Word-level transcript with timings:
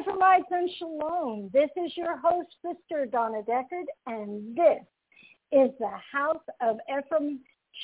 Ephraimites 0.00 0.46
and 0.50 0.68
Shalom. 0.78 1.50
This 1.52 1.68
is 1.76 1.92
your 1.96 2.16
host, 2.16 2.48
Sister 2.64 3.04
Donna 3.06 3.42
Deckard, 3.42 3.86
and 4.06 4.56
this 4.56 4.80
is 5.52 5.70
the 5.78 5.90
House 6.12 6.42
of 6.62 6.78
Ephraim 6.88 7.40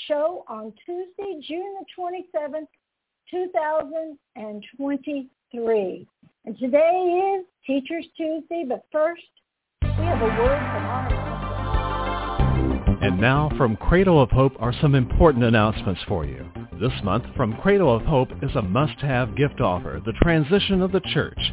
show 0.06 0.44
on 0.48 0.72
Tuesday, 0.84 1.40
June 1.46 1.74
the 1.78 1.84
27th, 1.98 2.68
2023. 3.30 6.06
And 6.44 6.58
today 6.58 7.36
is 7.36 7.44
Teachers 7.66 8.06
Tuesday, 8.16 8.64
but 8.66 8.86
first, 8.90 9.22
we 9.82 9.88
have 9.90 10.22
a 10.22 10.26
word 10.26 10.58
from 10.72 10.86
our 10.86 11.08
And 13.02 13.20
now 13.20 13.50
from 13.58 13.76
Cradle 13.76 14.22
of 14.22 14.30
Hope 14.30 14.54
are 14.58 14.72
some 14.80 14.94
important 14.94 15.44
announcements 15.44 16.00
for 16.08 16.24
you. 16.24 16.46
This 16.80 16.92
month, 17.02 17.24
From 17.36 17.56
Cradle 17.56 17.94
of 17.94 18.02
Hope 18.02 18.30
is 18.42 18.54
a 18.54 18.62
must-have 18.62 19.34
gift 19.34 19.62
offer, 19.62 20.00
the 20.04 20.12
transition 20.22 20.82
of 20.82 20.92
the 20.92 21.00
church. 21.00 21.52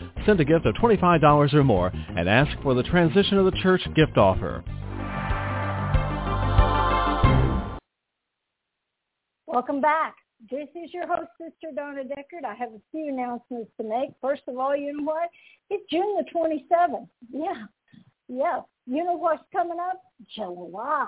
Send 0.25 0.39
a 0.39 0.45
gift 0.45 0.65
of 0.65 0.75
$25 0.75 1.53
or 1.53 1.63
more 1.63 1.91
and 2.15 2.29
ask 2.29 2.51
for 2.61 2.73
the 2.73 2.83
Transition 2.83 3.37
of 3.37 3.45
the 3.45 3.59
Church 3.61 3.81
gift 3.95 4.17
offer. 4.17 4.63
Welcome 9.47 9.81
back. 9.81 10.15
This 10.49 10.69
is 10.75 10.93
your 10.93 11.07
host, 11.07 11.29
Sister 11.37 11.75
Donna 11.75 12.03
Deckard. 12.03 12.45
I 12.45 12.55
have 12.55 12.69
a 12.69 12.81
few 12.91 13.09
announcements 13.09 13.69
to 13.77 13.83
make. 13.83 14.09
First 14.21 14.43
of 14.47 14.57
all, 14.57 14.75
you 14.75 14.95
know 14.97 15.03
what? 15.03 15.29
It's 15.69 15.83
June 15.91 16.15
the 16.17 16.25
27th. 16.33 17.07
Yeah. 17.31 17.65
Yeah. 18.27 18.61
You 18.85 19.03
know 19.03 19.13
what's 19.13 19.43
coming 19.51 19.77
up? 19.79 20.01
July. 20.35 21.07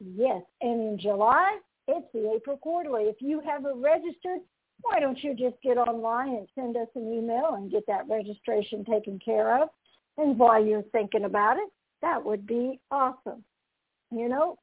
Yes. 0.00 0.42
And 0.60 0.80
in 0.92 0.98
July, 0.98 1.58
it's 1.88 2.06
the 2.12 2.32
April 2.36 2.56
Quarterly. 2.56 3.04
If 3.04 3.16
you 3.20 3.40
haven't 3.40 3.80
registered, 3.80 4.40
why 4.82 5.00
don't 5.00 5.22
you 5.22 5.34
just 5.34 5.56
get 5.62 5.78
online 5.78 6.30
and 6.30 6.48
send 6.54 6.76
us 6.76 6.88
an 6.94 7.12
email 7.12 7.54
and 7.54 7.70
get 7.70 7.86
that 7.86 8.08
registration 8.08 8.84
taken 8.84 9.18
care 9.24 9.62
of? 9.62 9.68
And 10.18 10.38
while 10.38 10.64
you're 10.64 10.84
thinking 10.92 11.24
about 11.24 11.56
it, 11.56 11.70
that 12.02 12.22
would 12.22 12.46
be 12.46 12.80
awesome. 12.90 13.44
You 14.10 14.28
know, 14.28 14.58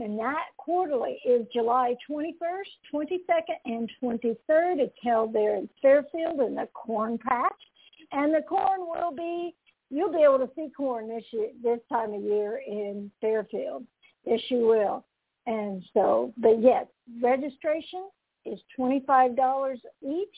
and 0.00 0.18
that 0.18 0.46
quarterly 0.56 1.18
is 1.24 1.46
July 1.52 1.94
21st, 2.10 2.92
22nd, 2.92 3.18
and 3.64 3.90
23rd. 4.02 4.78
It's 4.78 4.96
held 5.02 5.32
there 5.32 5.56
in 5.56 5.68
Fairfield 5.80 6.40
in 6.40 6.56
the 6.56 6.68
corn 6.74 7.18
patch. 7.18 7.52
And 8.12 8.34
the 8.34 8.42
corn 8.42 8.80
will 8.80 9.12
be, 9.14 9.54
you'll 9.90 10.12
be 10.12 10.22
able 10.22 10.38
to 10.38 10.50
see 10.56 10.68
corn 10.76 11.08
this 11.08 11.24
year, 11.30 11.48
this 11.62 11.80
time 11.90 12.12
of 12.12 12.22
year 12.22 12.60
in 12.66 13.10
Fairfield. 13.20 13.84
Yes, 14.24 14.40
you 14.48 14.66
will. 14.66 15.04
And 15.46 15.82
so, 15.92 16.32
but 16.38 16.60
yes, 16.60 16.86
registration 17.22 18.08
is 18.44 18.60
$25 18.78 19.76
each. 20.02 20.36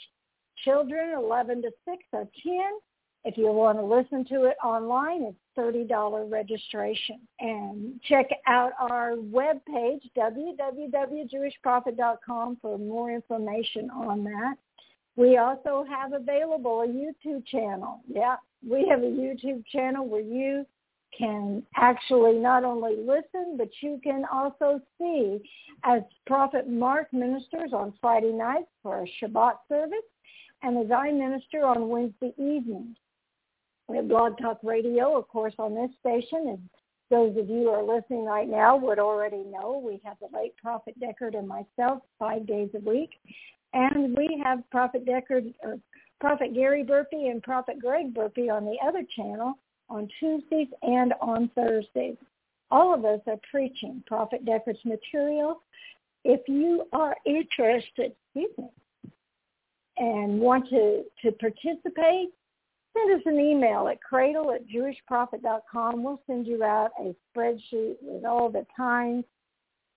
Children 0.65 1.19
11 1.19 1.63
to 1.63 1.71
6 1.85 2.05
are 2.13 2.29
10 2.43 2.55
if 3.27 3.37
you 3.37 3.49
want 3.49 3.77
to 3.79 3.85
listen 3.85 4.25
to 4.27 4.45
it 4.45 4.57
online, 4.63 5.25
it's 5.25 5.37
$30 5.59 6.31
registration. 6.31 7.19
And 7.41 8.01
check 8.09 8.29
out 8.47 8.71
our 8.79 9.17
webpage, 9.17 10.03
www.jewishprophet.com 10.17 12.59
for 12.63 12.79
more 12.79 13.11
information 13.11 13.91
on 13.91 14.23
that. 14.23 14.55
We 15.17 15.39
also 15.39 15.85
have 15.91 16.13
available 16.13 16.83
a 16.83 16.87
YouTube 16.87 17.45
channel. 17.47 17.99
Yeah, 18.09 18.37
we 18.65 18.87
have 18.89 19.01
a 19.01 19.07
YouTube 19.07 19.67
channel 19.67 20.07
where 20.07 20.21
you 20.21 20.65
can 21.17 21.63
actually 21.77 22.35
not 22.35 22.65
only 22.65 22.97
listen, 22.97 23.57
but 23.57 23.69
you 23.81 24.01
can 24.03 24.25
also 24.31 24.81
see 24.99 25.41
as 25.85 26.03
Prophet 26.27 26.69
Mark 26.69 27.13
ministers 27.13 27.73
on 27.73 27.95
Friday 28.01 28.33
nights 28.33 28.69
for 28.83 29.03
a 29.03 29.07
Shabbat 29.21 29.55
service 29.69 29.99
and 30.63 30.79
as 30.79 30.91
I 30.91 31.11
minister 31.11 31.65
on 31.65 31.89
Wednesday 31.89 32.33
evenings. 32.39 32.97
We 33.89 33.97
have 33.97 34.09
Blog 34.09 34.39
Talk 34.39 34.59
Radio, 34.63 35.17
of 35.17 35.29
course, 35.29 35.55
on 35.59 35.75
this 35.75 35.91
station. 36.01 36.49
And 36.49 36.69
those 37.11 37.37
of 37.37 37.49
you 37.49 37.65
who 37.65 37.69
are 37.69 37.83
listening 37.83 38.25
right 38.25 38.49
now 38.49 38.77
would 38.77 38.99
already 38.99 39.45
know 39.45 39.81
we 39.85 40.01
have 40.05 40.17
the 40.21 40.37
late 40.37 40.57
Prophet 40.57 40.97
Deckard 41.01 41.39
and 41.39 41.47
myself 41.47 42.03
five 42.19 42.47
days 42.47 42.71
a 42.75 42.81
week. 42.81 43.11
And 43.75 44.17
we 44.17 44.43
have 44.45 44.69
Prophet 44.71 45.07
Deckard, 45.07 45.55
or 45.63 45.79
Prophet 46.21 46.55
Gary 46.55 46.83
Burpee 46.83 47.29
and 47.29 47.43
Prophet 47.43 47.79
Greg 47.79 48.13
Burpee 48.13 48.51
on 48.51 48.65
the 48.65 48.77
other 48.85 49.03
channel 49.15 49.55
on 49.89 50.09
Tuesdays 50.19 50.69
and 50.83 51.15
on 51.21 51.51
Thursdays. 51.55 52.17
All 52.71 52.93
of 52.93 53.05
us 53.05 53.21
are 53.27 53.39
preaching 53.51 54.03
Prophet 54.07 54.45
Deckard's 54.45 54.85
material. 54.85 55.63
If 56.25 56.41
you 56.49 56.85
are 56.93 57.17
interested, 57.25 58.13
excuse 58.35 58.51
me, 58.59 59.13
and 59.99 60.41
want 60.41 60.69
to, 60.71 61.05
to 61.23 61.33
participate, 61.33 62.31
send 62.93 63.15
us 63.15 63.23
an 63.27 63.39
email 63.39 63.89
at 63.89 64.03
cradle 64.03 64.53
at 64.53 64.67
jewishprophet.com. 64.69 66.03
We'll 66.03 66.21
send 66.27 66.47
you 66.47 66.65
out 66.65 66.91
a 67.01 67.15
spreadsheet 67.35 67.97
with 68.03 68.25
all 68.25 68.51
the 68.51 68.67
times, 68.77 69.25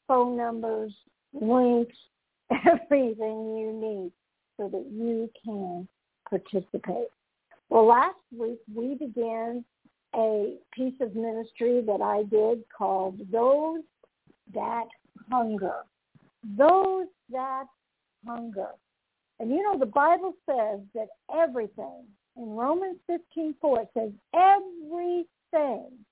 phone 0.07 0.37
numbers, 0.37 0.93
links, 1.33 1.95
everything 2.51 3.57
you 3.57 3.73
need 3.73 4.11
so 4.57 4.67
that 4.69 4.85
you 4.91 5.29
can 5.43 5.87
participate. 6.29 7.07
Well, 7.69 7.87
last 7.87 8.17
week 8.35 8.59
we 8.73 8.95
began 8.95 9.63
a 10.15 10.55
piece 10.73 10.99
of 11.01 11.15
ministry 11.15 11.81
that 11.85 12.01
I 12.01 12.23
did 12.23 12.63
called 12.75 13.19
Those 13.31 13.81
That 14.53 14.87
Hunger. 15.31 15.83
Those 16.57 17.07
That 17.31 17.65
Hunger. 18.25 18.69
And 19.39 19.49
you 19.51 19.63
know, 19.63 19.77
the 19.77 19.85
Bible 19.85 20.33
says 20.45 20.79
that 20.95 21.07
everything 21.33 22.05
in 22.35 22.49
Romans 22.55 22.97
15:4 23.09 23.81
it 23.81 23.89
says 23.93 24.11
everything 24.33 26.05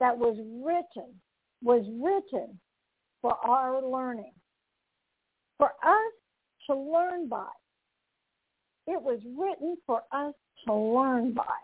that 0.00 0.16
was 0.16 0.36
written 0.38 1.20
was 1.62 1.84
written 2.00 2.58
for 3.22 3.34
our 3.44 3.82
learning, 3.82 4.32
for 5.58 5.72
us 5.82 6.12
to 6.66 6.74
learn 6.74 7.28
by. 7.28 7.48
It 8.86 9.00
was 9.00 9.20
written 9.24 9.76
for 9.86 10.02
us 10.12 10.34
to 10.66 10.74
learn 10.74 11.32
by. 11.32 11.56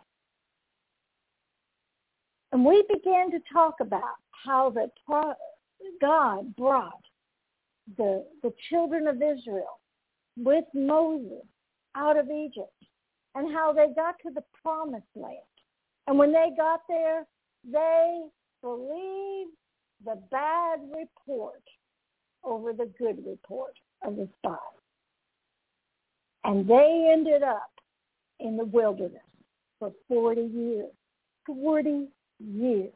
And 2.52 2.64
we 2.64 2.84
began 2.92 3.30
to 3.30 3.38
talk 3.50 3.76
about 3.80 4.16
how 4.44 4.70
that 4.70 4.90
God 6.00 6.56
brought 6.56 7.00
the, 7.96 8.24
the 8.42 8.52
children 8.68 9.06
of 9.08 9.16
Israel 9.16 9.80
with 10.36 10.64
Moses 10.74 11.44
out 11.96 12.18
of 12.18 12.30
Egypt 12.30 12.72
and 13.34 13.52
how 13.54 13.72
they 13.72 13.88
got 13.94 14.16
to 14.22 14.30
the 14.34 14.44
promised 14.62 15.06
land. 15.14 15.36
And 16.06 16.18
when 16.18 16.32
they 16.32 16.50
got 16.56 16.80
there, 16.88 17.24
they 17.70 18.20
believed 18.60 19.50
the 20.04 20.20
bad 20.30 20.80
report 20.94 21.62
over 22.44 22.72
the 22.72 22.90
good 22.98 23.24
report 23.26 23.74
of 24.04 24.16
the 24.16 24.28
spies. 24.38 24.58
And 26.44 26.68
they 26.68 27.10
ended 27.12 27.42
up 27.42 27.70
in 28.40 28.56
the 28.56 28.64
wilderness 28.64 29.22
for 29.78 29.92
40 30.08 30.42
years. 30.42 30.90
40 31.46 32.08
years. 32.42 32.92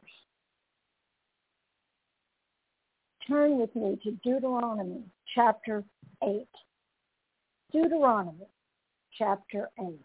Turn 3.27 3.59
with 3.59 3.75
me 3.75 3.99
to 4.03 4.11
Deuteronomy 4.23 5.03
chapter 5.35 5.83
8. 6.23 6.47
Deuteronomy 7.73 8.47
chapter 9.17 9.69
8. 9.79 9.99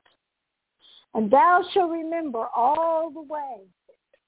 And 1.15 1.31
thou 1.31 1.62
shalt 1.73 1.91
remember 1.91 2.47
all 2.56 3.11
the 3.11 3.23
way 3.23 3.59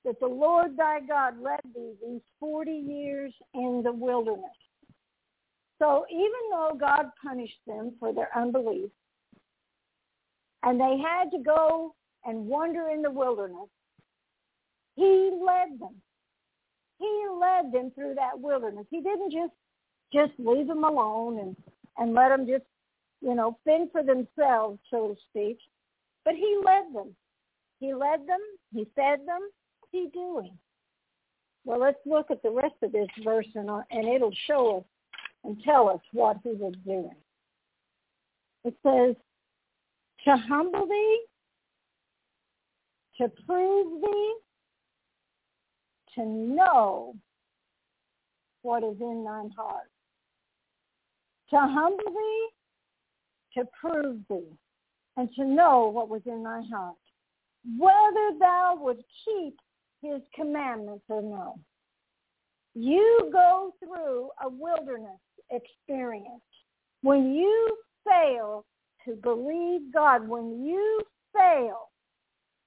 that 0.05 0.21
the 0.21 0.27
Lord 0.27 0.77
thy 0.77 1.01
God 1.01 1.41
led 1.41 1.61
thee 1.75 1.95
these 2.07 2.21
40 2.39 2.71
years 2.71 3.33
in 3.55 3.83
the 3.83 3.93
wilderness. 3.93 4.45
So 5.81 6.05
even 6.11 6.31
though 6.51 6.77
God 6.79 7.07
punished 7.23 7.59
them 7.67 7.95
for 7.99 8.13
their 8.13 8.29
unbelief, 8.37 8.91
and 10.63 10.79
they 10.79 10.99
had 10.99 11.31
to 11.33 11.39
go 11.43 11.95
and 12.25 12.47
wander 12.47 12.91
in 12.91 13.03
the 13.03 13.11
wilderness, 13.11 13.69
he 14.97 15.31
led 15.45 15.79
them. 15.79 15.95
He 16.99 17.27
led 17.41 17.73
them 17.73 17.91
through 17.95 18.15
that 18.15 18.39
wilderness. 18.39 18.87
He 18.91 19.01
didn't 19.01 19.33
just 19.33 19.53
just 20.13 20.33
leave 20.39 20.69
them 20.69 20.85
alone 20.85 21.39
and 21.39 21.57
and 21.99 22.15
let 22.15 22.29
them 22.29 22.47
just 22.47 22.65
you 23.21 23.35
know 23.35 23.59
fend 23.65 23.91
for 23.93 24.03
themselves, 24.03 24.79
so 24.91 25.09
to 25.09 25.17
speak. 25.31 25.59
But 26.25 26.35
he 26.35 26.59
led 26.65 26.95
them. 26.95 27.15
He 27.81 27.93
led 27.93 28.27
them. 28.27 28.41
He 28.73 28.87
fed 28.95 29.21
them. 29.27 29.49
He 29.91 30.09
doing? 30.13 30.57
Well, 31.65 31.81
let's 31.81 31.99
look 32.05 32.31
at 32.31 32.43
the 32.43 32.51
rest 32.51 32.75
of 32.83 32.93
this 32.93 33.09
verse 33.23 33.47
and, 33.55 33.71
uh, 33.71 33.83
and 33.91 34.07
it'll 34.07 34.35
show 34.47 34.79
us 34.79 34.85
and 35.45 35.63
tell 35.63 35.89
us 35.89 36.01
what 36.13 36.39
he 36.43 36.51
was 36.51 36.75
doing. 36.85 37.15
It 38.65 38.75
says, 38.83 39.17
to 40.25 40.37
humble 40.37 40.87
thee, 40.87 41.25
to 43.19 43.31
prove 43.47 44.03
thee, 44.03 44.35
to 46.17 46.25
know 46.25 47.15
what 48.63 48.83
is 48.83 48.97
in 49.01 49.25
thine 49.25 49.51
heart. 49.57 49.91
To 51.51 51.57
humble 51.59 52.13
thee, 52.13 52.49
to 53.57 53.69
prove 53.81 54.19
thee, 54.29 54.57
and 55.17 55.29
to 55.37 55.45
know 55.45 55.89
what 55.89 56.09
was 56.09 56.23
in 56.27 56.43
thy 56.43 56.63
heart. 56.71 56.97
Whether 57.79 58.39
thou 58.39 58.79
would 58.81 59.03
keep 59.25 59.57
his 60.03 60.21
commandments 60.35 61.05
or 61.09 61.23
no. 61.23 61.59
You 62.75 63.31
go 63.33 63.73
through 63.79 64.31
a 64.43 64.49
wilderness 64.49 65.21
experience. 65.51 66.43
When 67.03 67.33
you 67.35 67.77
fail 68.07 68.65
to 69.07 69.15
believe 69.15 69.93
God, 69.93 70.27
when 70.27 70.65
you 70.65 71.01
fail 71.35 71.91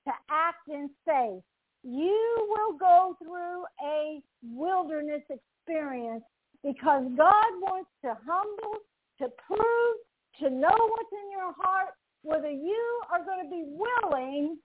to 0.06 0.14
act 0.30 0.68
in 0.70 0.90
faith, 1.06 1.44
you 1.88 2.48
will 2.50 2.78
go 2.78 3.16
through 3.24 3.63
a 3.81 4.22
wilderness 4.44 5.22
experience 5.30 6.24
because 6.63 7.04
God 7.16 7.51
wants 7.62 7.89
to 8.04 8.18
humble, 8.28 8.80
to 9.19 9.30
prove, 9.48 9.95
to 10.42 10.50
know 10.50 10.75
what's 10.75 11.12
in 11.13 11.31
your 11.31 11.54
heart, 11.57 11.89
whether 12.24 12.50
you 12.50 13.00
are 13.10 13.24
going 13.24 13.45
to 13.45 13.50
be 13.50 13.63
willing, 13.66 14.57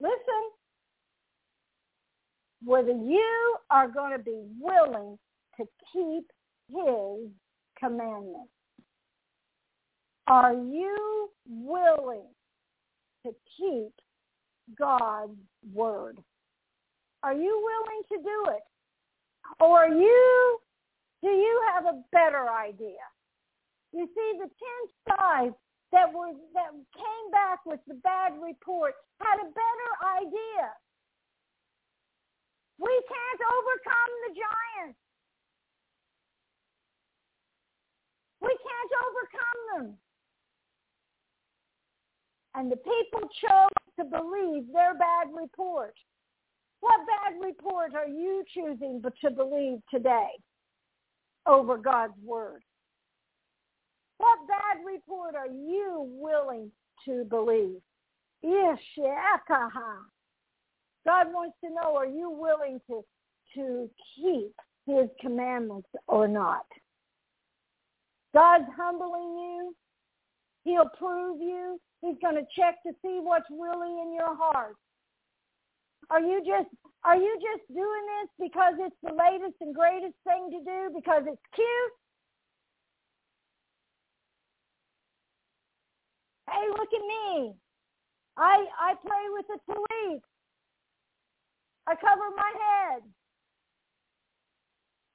listen, 0.00 0.50
whether 2.64 2.92
you 2.92 3.56
are 3.70 3.88
going 3.88 4.16
to 4.16 4.22
be 4.22 4.40
willing 4.60 5.18
to 5.56 5.66
keep 5.92 6.30
his 6.68 7.28
commandments. 7.76 8.52
Are 10.28 10.54
you 10.54 11.28
willing 11.48 12.28
to 13.26 13.32
keep 13.58 13.92
God's 14.78 15.38
word? 15.72 16.18
Are 17.22 17.34
you 17.34 17.60
willing 17.62 18.02
to 18.08 18.16
do 18.22 18.52
it? 18.52 18.62
Or 19.60 19.84
are 19.84 19.88
you, 19.88 20.58
do 21.22 21.28
you 21.28 21.62
have 21.74 21.86
a 21.86 22.02
better 22.12 22.48
idea? 22.50 23.02
You 23.92 24.06
see, 24.06 24.38
the 24.38 24.48
10 24.48 24.52
spies 25.02 25.52
that 25.92 26.12
were, 26.12 26.32
that 26.54 26.70
came 26.94 27.26
back 27.32 27.66
with 27.66 27.80
the 27.88 27.94
bad 27.94 28.32
report 28.40 28.94
had 29.20 29.40
a 29.40 29.50
better 29.50 29.90
idea. 30.22 30.70
We 32.78 33.02
can't 33.08 33.42
overcome 33.44 34.12
the 34.28 34.32
giants. 34.34 34.98
We 38.40 38.48
can't 38.48 38.92
overcome 39.04 39.60
them. 39.74 39.98
And 42.54 42.70
the 42.70 42.76
people 42.76 43.28
chose 43.40 43.70
to 43.98 44.04
believe 44.04 44.64
their 44.72 44.94
bad 44.94 45.28
report. 45.34 45.94
What 46.80 47.00
bad 47.06 47.44
report 47.44 47.94
are 47.94 48.08
you 48.08 48.42
choosing 48.52 49.02
to 49.22 49.30
believe 49.30 49.78
today 49.92 50.30
over 51.46 51.76
God's 51.76 52.14
word? 52.24 52.62
What 54.18 54.38
bad 54.48 54.84
report 54.84 55.34
are 55.34 55.46
you 55.46 56.06
willing 56.20 56.70
to 57.06 57.24
believe? 57.24 57.80
God 61.06 61.32
wants 61.32 61.56
to 61.64 61.70
know, 61.70 61.96
are 61.96 62.06
you 62.06 62.30
willing 62.30 62.80
to, 62.88 63.04
to 63.54 63.90
keep 64.14 64.54
his 64.86 65.08
commandments 65.20 65.88
or 66.06 66.28
not? 66.28 66.66
God's 68.34 68.66
humbling 68.76 69.38
you. 69.38 69.74
He'll 70.70 70.88
prove 70.96 71.40
you. 71.40 71.80
He's 72.00 72.14
going 72.22 72.36
to 72.36 72.46
check 72.56 72.78
to 72.86 72.92
see 73.02 73.18
what's 73.18 73.50
really 73.50 73.90
in 73.90 74.14
your 74.14 74.36
heart. 74.36 74.76
Are 76.10 76.20
you 76.20 76.42
just 76.46 76.70
are 77.02 77.16
you 77.16 77.32
just 77.42 77.66
doing 77.74 78.04
this 78.06 78.48
because 78.50 78.74
it's 78.78 78.96
the 79.02 79.14
latest 79.14 79.58
and 79.60 79.74
greatest 79.74 80.14
thing 80.22 80.50
to 80.50 80.60
do 80.62 80.94
because 80.94 81.22
it's 81.26 81.42
cute? 81.54 81.94
Hey, 86.50 86.66
look 86.70 86.90
at 86.94 87.02
me. 87.02 87.54
I 88.36 88.64
I 88.78 88.94
play 89.02 89.24
with 89.34 89.46
the 89.50 89.58
police. 89.66 90.22
I 91.86 91.94
cover 91.96 92.30
my 92.36 92.52
head. 92.54 93.02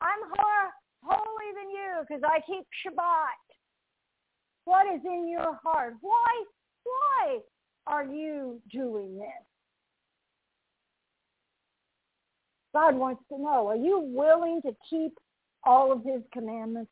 I'm 0.01 0.21
more 0.27 0.65
holy 1.03 1.49
than 1.55 1.69
you 1.69 1.91
because 2.03 2.23
I 2.27 2.39
keep 2.43 2.65
Shabbat. 2.83 3.44
What 4.65 4.85
is 4.93 5.01
in 5.05 5.27
your 5.29 5.59
heart? 5.63 5.93
Why, 6.01 6.43
why 6.83 7.39
are 7.87 8.03
you 8.03 8.61
doing 8.71 9.17
this? 9.17 9.27
God 12.73 12.95
wants 12.95 13.23
to 13.29 13.37
know, 13.37 13.67
are 13.67 13.75
you 13.75 13.99
willing 13.99 14.61
to 14.63 14.75
keep 14.89 15.13
all 15.63 15.91
of 15.91 16.03
his 16.03 16.21
commandments? 16.33 16.91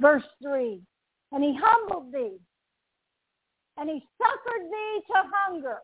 Verse 0.00 0.24
3, 0.42 0.80
and 1.30 1.44
he 1.44 1.56
humbled 1.62 2.12
thee, 2.12 2.36
and 3.76 3.88
he 3.88 4.04
suffered 4.18 4.64
thee 4.64 5.02
to 5.06 5.22
hunger 5.32 5.78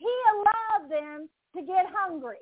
he 0.00 0.08
allowed 0.34 0.90
them 0.90 1.28
to 1.54 1.62
get 1.62 1.86
hungry. 1.92 2.40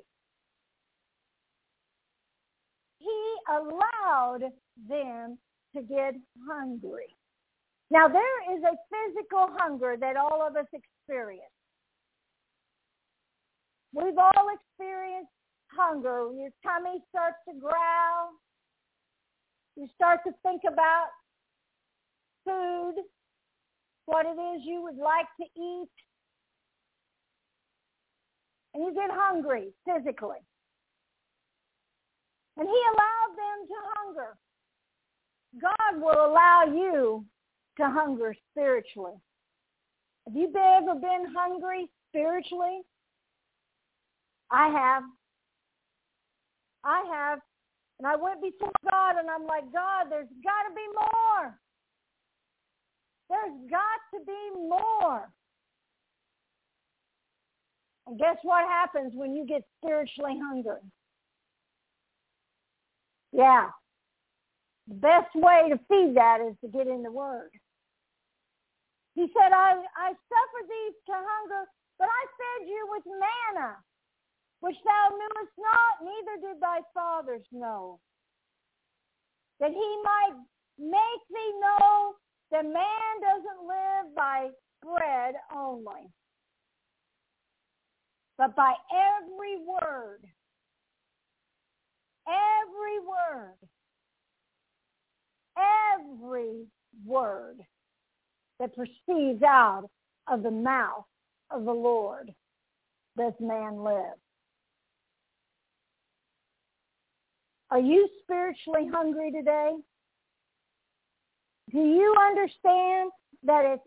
He 2.99 3.35
allowed 3.49 4.51
them 4.87 5.37
to 5.75 5.81
get 5.81 6.15
hungry. 6.47 7.15
Now 7.91 8.07
there 8.07 8.55
is 8.55 8.63
a 8.63 8.75
physical 8.91 9.47
hunger 9.57 9.95
that 9.99 10.15
all 10.15 10.45
of 10.45 10.55
us 10.55 10.67
experience. 10.73 11.43
We've 13.93 14.17
all 14.17 14.47
experienced 14.53 15.31
hunger. 15.75 16.29
Your 16.33 16.49
tummy 16.63 17.01
starts 17.09 17.37
to 17.47 17.59
growl. 17.59 18.31
You 19.75 19.87
start 19.95 20.19
to 20.27 20.33
think 20.43 20.61
about 20.71 21.07
food, 22.45 22.95
what 24.05 24.25
it 24.25 24.39
is 24.39 24.61
you 24.65 24.81
would 24.83 24.97
like 24.97 25.27
to 25.39 25.45
eat 25.59 25.89
and 28.73 28.83
you 28.83 28.93
get 28.93 29.09
hungry 29.11 29.69
physically. 29.85 30.37
And 32.59 32.67
he 32.67 32.81
allowed 32.93 33.33
them 33.37 33.67
to 33.67 33.75
hunger. 33.95 34.37
God 35.61 36.01
will 36.01 36.31
allow 36.31 36.65
you 36.65 37.25
to 37.77 37.89
hunger 37.89 38.35
spiritually. 38.51 39.15
Have 40.27 40.35
you 40.35 40.51
ever 40.55 40.95
been 40.95 41.33
hungry 41.33 41.89
spiritually? 42.09 42.81
I 44.51 44.67
have. 44.67 45.03
I 46.83 47.03
have. 47.11 47.39
And 47.99 48.07
I 48.07 48.15
went 48.17 48.41
before 48.41 48.71
God 48.89 49.15
and 49.17 49.29
I'm 49.29 49.45
like, 49.45 49.71
God, 49.71 50.07
there's 50.09 50.27
got 50.43 50.67
to 50.67 50.75
be 50.75 50.87
more. 50.93 51.57
There's 53.29 53.69
got 53.69 54.17
to 54.17 54.25
be 54.25 54.59
more. 54.67 55.29
And 58.07 58.19
guess 58.19 58.37
what 58.43 58.67
happens 58.67 59.13
when 59.15 59.33
you 59.33 59.45
get 59.45 59.63
spiritually 59.81 60.37
hungry? 60.43 60.81
Yeah. 63.31 63.67
The 64.87 64.95
best 64.95 65.35
way 65.35 65.69
to 65.69 65.77
feed 65.87 66.15
that 66.15 66.39
is 66.41 66.55
to 66.61 66.67
get 66.67 66.87
in 66.87 67.03
the 67.03 67.11
Word. 67.11 67.51
He 69.15 69.27
said, 69.33 69.51
I, 69.53 69.75
I 69.97 70.09
suffered 70.09 70.67
thee 70.69 70.91
to 71.07 71.13
hunger, 71.13 71.65
but 71.99 72.07
I 72.07 72.21
fed 72.39 72.67
you 72.67 72.87
with 72.89 73.03
manna, 73.05 73.75
which 74.61 74.77
thou 74.85 75.09
knewest 75.11 75.53
not, 75.59 76.01
neither 76.01 76.53
did 76.53 76.61
thy 76.61 76.79
fathers 76.93 77.45
know. 77.51 77.99
That 79.59 79.71
he 79.71 80.01
might 80.03 80.39
make 80.79 81.23
thee 81.29 81.53
know 81.59 82.15
that 82.51 82.63
man 82.63 83.13
doesn't 83.21 83.67
live 83.67 84.15
by 84.15 84.47
bread 84.81 85.35
only, 85.53 86.07
but 88.37 88.55
by 88.55 88.73
every 88.89 89.57
word, 89.67 90.23
every 92.29 92.99
word, 92.99 93.57
every 95.57 96.65
word 97.05 97.57
that 98.59 98.75
proceeds 98.75 99.41
out 99.43 99.89
of 100.27 100.43
the 100.43 100.51
mouth 100.51 101.05
of 101.51 101.65
the 101.65 101.71
Lord 101.71 102.33
does 103.17 103.33
man 103.39 103.83
live. 103.83 104.17
Are 107.71 107.79
you 107.79 108.07
spiritually 108.23 108.89
hungry 108.91 109.31
today? 109.31 109.71
Do 111.71 111.79
you 111.79 112.15
understand 112.19 113.11
that 113.43 113.63
it's 113.65 113.83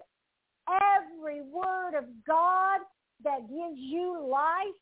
every 0.68 1.42
word 1.42 1.98
of 1.98 2.04
God 2.26 2.80
that 3.24 3.40
gives 3.40 3.78
you 3.78 4.24
life 4.30 4.78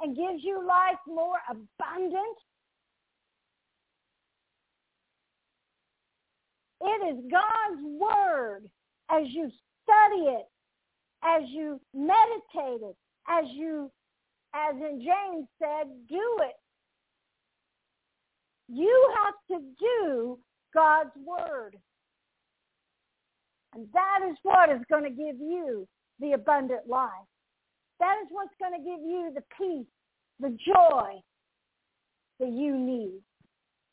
and 0.00 0.14
gives 0.14 0.44
you 0.44 0.66
life 0.66 0.98
more 1.06 1.38
abundant? 1.48 2.36
It 6.80 7.16
is 7.16 7.24
God's 7.30 7.82
word 7.82 8.70
as 9.10 9.26
you 9.28 9.50
study 9.82 10.22
it, 10.26 10.46
as 11.22 11.42
you 11.48 11.80
meditate 11.94 12.82
it, 12.82 12.96
as 13.28 13.44
you, 13.52 13.90
as 14.54 14.74
in 14.76 15.00
James 15.00 15.48
said, 15.58 15.88
do 16.08 16.38
it. 16.42 16.54
You 18.68 19.14
have 19.24 19.58
to 19.58 19.64
do 19.80 20.38
God's 20.74 21.10
word. 21.24 21.76
And 23.74 23.86
that 23.92 24.20
is 24.30 24.36
what 24.42 24.70
is 24.70 24.80
going 24.90 25.04
to 25.04 25.10
give 25.10 25.40
you 25.40 25.86
the 26.20 26.32
abundant 26.32 26.88
life. 26.88 27.10
That 28.00 28.16
is 28.22 28.28
what's 28.30 28.54
going 28.60 28.72
to 28.72 28.78
give 28.78 29.00
you 29.00 29.32
the 29.34 29.42
peace, 29.56 29.86
the 30.40 30.56
joy 30.64 31.20
that 32.40 32.52
you 32.52 32.76
need. 32.76 33.20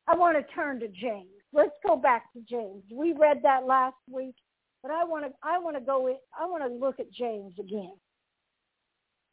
I 0.08 0.16
want 0.16 0.38
to 0.38 0.54
turn 0.54 0.80
to 0.82 0.88
James. 0.88 1.35
Let's 1.56 1.76
go 1.88 1.96
back 1.96 2.34
to 2.34 2.42
James. 2.42 2.84
We 2.92 3.14
read 3.14 3.40
that 3.44 3.66
last 3.66 3.96
week, 4.12 4.36
but 4.84 4.92
I 4.92 5.06
want 5.06 5.26
to 5.26 5.32
I 5.42 5.58
want 5.58 5.78
to 5.78 5.82
go 5.82 6.08
in, 6.08 6.18
I 6.38 6.46
want 6.46 6.64
to 6.64 6.70
look 6.70 7.00
at 7.00 7.10
James 7.14 7.54
again. 7.58 7.94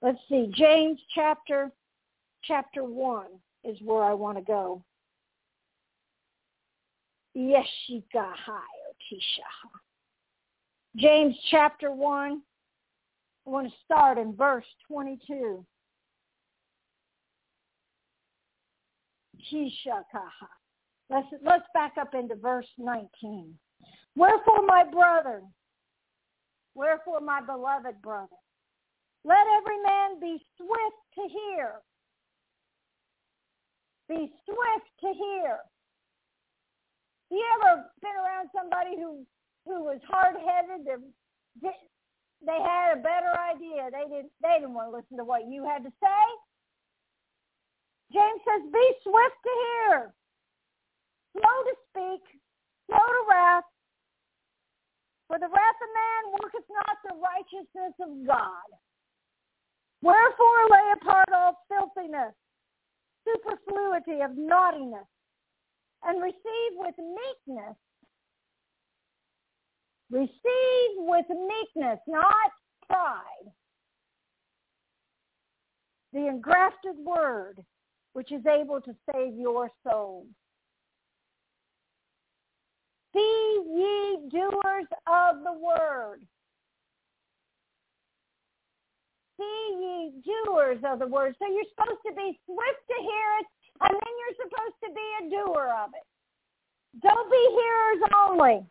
Let's 0.02 0.20
see. 0.28 0.48
James 0.54 1.00
chapter 1.16 1.72
chapter 2.44 2.84
1 2.84 3.26
is 3.64 3.76
where 3.82 4.04
I 4.04 4.14
want 4.14 4.38
to 4.38 4.44
go. 4.44 4.84
Yeshika 7.36 8.32
James 10.96 11.34
chapter 11.50 11.90
1. 11.90 12.40
I 13.46 13.50
want 13.50 13.66
to 13.66 13.74
start 13.84 14.18
in 14.18 14.36
verse 14.36 14.64
22. 14.86 15.64
Let's, 21.12 21.28
let's 21.44 21.68
back 21.74 21.92
up 22.00 22.14
into 22.14 22.36
verse 22.36 22.68
19. 22.78 23.52
Wherefore, 24.16 24.64
my 24.66 24.84
brother, 24.90 25.42
wherefore, 26.74 27.20
my 27.20 27.42
beloved 27.42 28.00
brother, 28.00 28.40
let 29.24 29.44
every 29.60 29.76
man 29.82 30.20
be 30.20 30.38
swift 30.56 31.02
to 31.16 31.28
hear. 31.28 31.72
Be 34.08 34.32
swift 34.46 34.88
to 35.00 35.12
hear. 35.12 35.58
You 37.30 37.44
ever 37.60 37.84
been 38.00 38.16
around 38.16 38.48
somebody 38.56 38.96
who 38.96 39.24
who 39.64 39.84
was 39.84 40.00
hard 40.08 40.34
headed? 40.36 40.86
They 41.62 42.58
had 42.60 42.98
a 42.98 43.02
better 43.02 43.32
idea. 43.52 43.88
They 43.92 44.08
didn't 44.08 44.32
they 44.42 44.60
didn't 44.60 44.74
want 44.74 44.90
to 44.90 44.96
listen 44.96 45.16
to 45.18 45.24
what 45.24 45.48
you 45.48 45.64
had 45.64 45.84
to 45.84 45.92
say. 46.02 46.22
James 48.12 48.40
says, 48.44 48.72
"Be 48.72 48.86
swift 49.04 49.38
to 49.44 49.52
hear, 49.64 50.14
slow 51.32 51.56
to 51.64 51.74
speak, 51.90 52.22
slow 52.86 52.98
to 52.98 53.22
wrath, 53.28 53.64
for 55.28 55.38
the 55.38 55.48
wrath 55.48 55.80
of 55.80 55.90
man 55.96 56.22
worketh 56.42 56.68
not 56.68 56.96
the 57.04 57.14
righteousness 57.16 57.94
of 58.00 58.26
God. 58.26 58.68
Wherefore 60.02 60.68
lay 60.70 60.92
apart 61.00 61.28
all 61.34 61.56
filthiness, 61.68 62.34
superfluity 63.24 64.20
of 64.20 64.36
naughtiness, 64.36 65.06
and 66.04 66.22
receive 66.22 66.72
with 66.74 66.94
meekness. 66.98 67.76
Receive 70.10 70.92
with 70.98 71.24
meekness, 71.30 71.98
not 72.06 72.50
pride, 72.86 73.52
the 76.12 76.26
engrafted 76.26 76.96
word, 76.98 77.64
which 78.12 78.32
is 78.32 78.42
able 78.44 78.80
to 78.82 78.94
save 79.10 79.34
your 79.34 79.70
soul. 79.82 80.26
Be 83.12 83.20
ye 83.20 84.30
doers 84.30 84.88
of 85.06 85.44
the 85.44 85.52
word. 85.52 86.20
Be 89.38 89.44
ye 89.44 90.22
doers 90.24 90.78
of 90.84 90.98
the 90.98 91.06
word. 91.06 91.34
So 91.38 91.46
you're 91.46 91.68
supposed 91.76 92.00
to 92.06 92.12
be 92.14 92.38
swift 92.46 92.82
to 92.88 92.98
hear 93.02 93.28
it, 93.40 93.46
and 93.80 93.92
then 93.92 94.12
you're 94.18 94.38
supposed 94.48 94.78
to 94.84 94.90
be 94.94 95.06
a 95.20 95.30
doer 95.30 95.68
of 95.84 95.90
it. 95.94 96.06
Don't 97.02 97.30
be 97.30 97.44
hearers 97.52 98.02
only. 98.28 98.66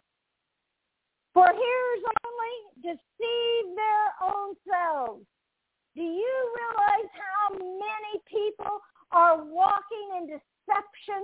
For 1.34 1.48
hearers 1.48 2.04
only 2.26 2.56
deceive 2.82 3.76
their 3.76 4.08
own 4.22 4.56
selves. 4.68 5.26
Do 5.96 6.02
you 6.02 6.56
realize 6.56 7.10
how 7.14 7.58
many 7.58 8.14
people 8.26 8.80
are 9.12 9.44
walking 9.44 10.08
in 10.18 10.28
deception 10.28 11.22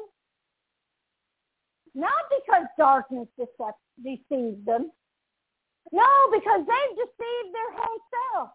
not 1.98 2.30
because 2.30 2.68
darkness 2.78 3.28
deceives 3.98 4.64
them. 4.66 4.92
No, 5.92 6.10
because 6.32 6.62
they've 6.62 6.96
deceived 6.96 7.52
their 7.54 7.74
whole 7.74 8.00
self. 8.14 8.50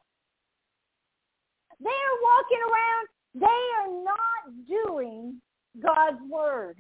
They 1.81 1.91
are 1.91 2.19
walking 2.23 2.63
around. 2.63 3.05
They 3.35 3.63
are 3.81 4.05
not 4.05 4.43
doing 4.69 5.41
God's 5.83 6.23
word. 6.31 6.77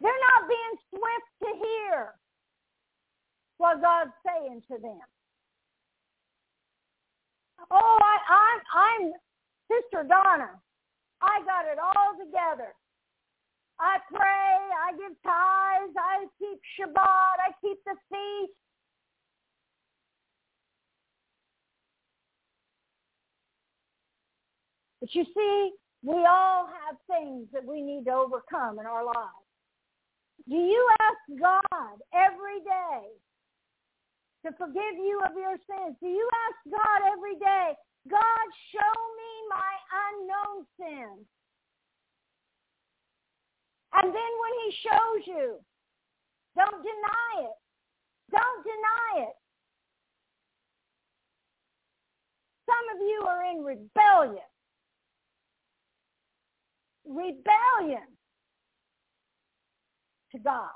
They're 0.00 0.24
not 0.28 0.48
being 0.48 0.76
swift 0.90 1.30
to 1.44 1.66
hear 1.66 2.12
what 3.56 3.80
God's 3.80 4.10
saying 4.26 4.62
to 4.70 4.76
them. 4.76 5.00
Oh, 7.70 7.98
I, 8.02 8.18
I'm, 8.28 8.60
I'm 8.74 9.12
Sister 9.72 10.06
Donna. 10.06 10.50
I 11.22 11.40
got 11.46 11.64
it 11.64 11.78
all 11.78 12.12
together. 12.18 12.74
I 13.78 13.98
pray, 14.08 14.56
I 14.84 14.92
give 14.92 15.16
tithes, 15.22 15.94
I 15.98 16.26
keep 16.38 16.60
Shabbat, 16.78 16.96
I 16.96 17.52
keep 17.60 17.78
the 17.84 17.94
feast. 18.08 18.52
But 25.00 25.14
you 25.14 25.24
see, 25.36 25.72
we 26.02 26.24
all 26.26 26.66
have 26.66 26.96
things 27.06 27.46
that 27.52 27.64
we 27.64 27.82
need 27.82 28.06
to 28.06 28.12
overcome 28.12 28.78
in 28.78 28.86
our 28.86 29.04
lives. 29.04 29.46
Do 30.48 30.56
you 30.56 30.88
ask 31.00 31.40
God 31.40 32.00
every 32.14 32.60
day 32.60 33.02
to 34.46 34.52
forgive 34.56 34.96
you 34.96 35.20
of 35.26 35.36
your 35.36 35.56
sins? 35.66 35.96
Do 36.00 36.08
you 36.08 36.28
ask 36.48 36.72
God 36.72 37.12
every 37.12 37.34
day, 37.34 37.74
God, 38.08 38.46
show 38.72 38.94
me 39.18 39.32
my 39.50 39.72
unknown 40.06 40.66
sins? 40.78 41.26
And 43.96 44.14
then 44.14 44.32
when 44.40 44.52
he 44.64 44.76
shows 44.82 45.22
you, 45.26 45.56
don't 46.56 46.82
deny 46.82 47.44
it. 47.44 47.56
Don't 48.30 48.64
deny 48.64 49.28
it. 49.28 49.34
Some 52.66 52.96
of 52.96 53.00
you 53.00 53.24
are 53.26 53.44
in 53.44 53.64
rebellion. 53.64 54.42
rebellion 57.06 58.06
to 60.32 60.38
God. 60.38 60.74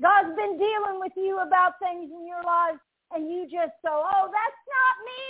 God's 0.00 0.36
been 0.36 0.56
dealing 0.56 1.00
with 1.00 1.12
you 1.16 1.40
about 1.40 1.72
things 1.82 2.10
in 2.10 2.26
your 2.26 2.42
life 2.42 2.80
and 3.12 3.30
you 3.30 3.44
just 3.44 3.76
go, 3.84 4.04
oh, 4.04 4.28
that's 4.32 4.62
not 4.68 4.94
me. 5.04 5.26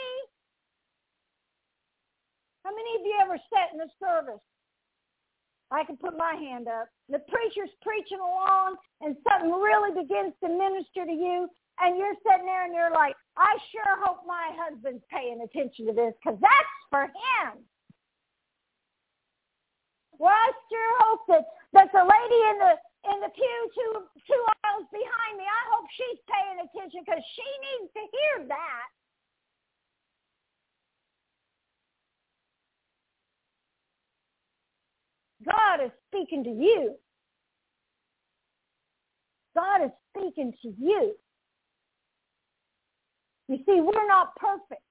How 2.65 2.71
many 2.71 2.95
of 2.97 3.03
you 3.03 3.15
ever 3.23 3.39
sat 3.51 3.75
in 3.75 3.81
a 3.81 3.91
service? 3.99 4.43
I 5.71 5.85
can 5.85 5.97
put 5.97 6.19
my 6.19 6.35
hand 6.35 6.67
up. 6.67 6.89
The 7.09 7.23
preacher's 7.31 7.71
preaching 7.83 8.19
along 8.19 8.77
and 9.01 9.15
something 9.23 9.55
really 9.55 9.95
begins 9.95 10.35
to 10.43 10.49
minister 10.51 11.07
to 11.07 11.13
you 11.13 11.47
and 11.81 11.97
you're 11.97 12.19
sitting 12.27 12.47
there 12.47 12.65
and 12.67 12.75
you're 12.75 12.93
like, 12.93 13.15
I 13.39 13.57
sure 13.73 13.95
hope 14.05 14.27
my 14.27 14.53
husband's 14.59 15.05
paying 15.09 15.41
attention 15.41 15.87
to 15.87 15.95
this 15.95 16.13
because 16.19 16.39
that's 16.43 16.77
for 16.91 17.07
him. 17.07 17.63
Well, 20.19 20.37
I 20.37 20.53
sure 20.69 20.93
hope 21.01 21.23
that, 21.33 21.45
that 21.73 21.89
the 21.97 22.05
lady 22.05 22.41
in 22.53 22.57
the 22.61 22.75
in 23.09 23.17
the 23.25 23.33
pew 23.33 23.59
two 23.73 24.05
two 24.29 24.43
aisles 24.61 24.85
behind 24.93 25.41
me, 25.41 25.49
I 25.49 25.63
hope 25.73 25.89
she's 25.97 26.21
paying 26.29 26.61
attention 26.61 27.01
because 27.01 27.25
she 27.33 27.49
needs 27.65 27.89
to 27.97 28.03
hear 28.05 28.35
that. 28.53 28.87
God 35.45 35.85
is 35.85 35.91
speaking 36.09 36.45
to 36.45 36.51
you. 36.51 36.95
God 39.55 39.85
is 39.85 39.91
speaking 40.15 40.53
to 40.63 40.75
you. 40.79 41.15
You 43.49 43.57
see, 43.67 43.81
we're 43.81 44.07
not 44.07 44.37
perfect. 44.37 44.83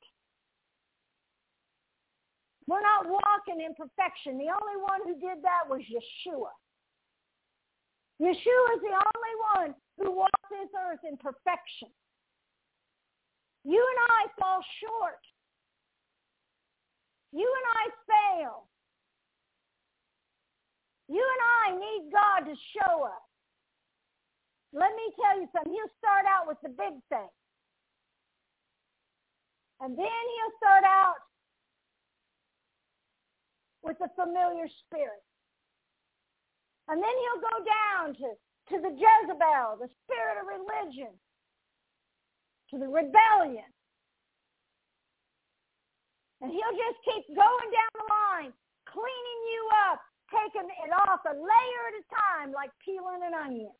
We're 2.67 2.81
not 2.81 3.07
walking 3.07 3.65
in 3.65 3.73
perfection. 3.73 4.37
The 4.37 4.51
only 4.51 4.77
one 4.77 4.99
who 5.03 5.13
did 5.13 5.41
that 5.43 5.69
was 5.69 5.81
Yeshua. 5.89 6.51
Yeshua 8.21 8.69
is 8.75 8.81
the 8.83 8.93
only 8.93 9.35
one 9.55 9.75
who 9.97 10.11
walked 10.11 10.49
this 10.51 10.69
earth 10.75 10.99
in 11.07 11.17
perfection. 11.17 11.87
You 13.63 13.79
and 13.79 13.99
I 14.11 14.27
fall 14.39 14.61
short. 14.83 15.23
You 17.31 17.47
and 17.47 17.67
I 17.73 17.85
fail. 18.11 18.67
You 21.07 21.25
and 21.25 21.68
I 21.68 21.68
need 21.79 22.11
God 22.11 22.45
to 22.45 22.55
show 22.75 23.07
us. 23.07 23.23
Let 24.73 24.93
me 24.93 25.05
tell 25.17 25.39
you 25.39 25.47
something. 25.49 25.73
He'll 25.73 25.97
start 25.97 26.27
out 26.29 26.45
with 26.45 26.59
the 26.61 26.69
big 26.69 26.99
thing. 27.09 27.31
And 29.81 29.97
then 29.97 30.05
he'll 30.05 30.57
start 30.59 30.83
out 30.83 31.17
with 33.81 33.97
the 33.97 34.11
familiar 34.13 34.67
spirit. 34.85 35.23
And 36.89 37.01
then 37.01 37.09
he'll 37.09 37.43
go 37.45 37.57
down 37.63 38.05
to, 38.13 38.27
to 38.73 38.75
the 38.81 38.93
Jezebel, 38.93 39.79
the 39.79 39.89
spirit 40.03 40.35
of 40.41 40.45
religion, 40.45 41.13
to 42.69 42.75
the 42.77 42.89
rebellion. 42.89 43.65
And 46.41 46.51
he'll 46.51 46.77
just 46.77 46.99
keep 47.05 47.25
going 47.35 47.69
down 47.71 47.91
the 47.93 48.07
line, 48.09 48.51
cleaning 48.85 49.41
you 49.53 49.63
up, 49.91 49.99
taking 50.31 50.69
it 50.69 50.91
off 50.93 51.21
a 51.25 51.33
layer 51.33 51.83
at 51.89 52.01
a 52.01 52.05
time 52.09 52.49
like 52.53 52.71
peeling 52.85 53.21
an 53.25 53.33
onion. 53.33 53.73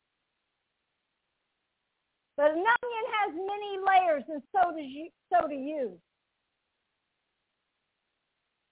But 2.38 2.56
an 2.56 2.64
onion 2.64 3.06
has 3.20 3.32
many 3.36 3.72
layers, 3.84 4.24
and 4.32 4.42
so 4.56 4.72
does 4.72 4.88
you. 4.88 5.12
So 5.28 5.48
do 5.48 5.56
you. 5.56 6.00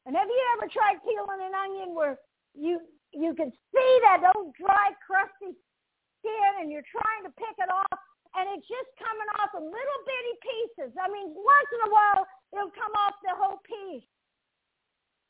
And 0.08 0.16
have 0.16 0.32
you 0.32 0.44
ever 0.56 0.72
tried 0.72 1.04
peeling 1.04 1.44
an 1.44 1.52
onion 1.52 1.92
where 1.92 2.16
you 2.56 2.80
you 3.12 3.36
can 3.36 3.52
see 3.52 3.92
that 4.08 4.24
old 4.36 4.56
dry, 4.56 4.96
crusty 5.04 5.52
skin, 6.24 6.52
and 6.64 6.72
you're 6.72 6.88
trying 6.88 7.28
to 7.28 7.32
pick 7.36 7.56
it 7.60 7.68
off, 7.68 8.00
and 8.40 8.48
it's 8.56 8.68
just 8.72 8.88
coming 9.04 9.30
off 9.36 9.52
in 9.52 9.68
little 9.68 10.02
bitty 10.08 10.36
pieces. 10.48 10.92
I 10.96 11.12
mean, 11.12 11.36
once 11.36 11.70
in 11.76 11.82
a 11.88 11.92
while 11.92 12.24
it'll 12.56 12.72
come 12.72 12.96
off 12.96 13.20
the 13.20 13.36
whole 13.36 13.60
piece. 13.68 14.08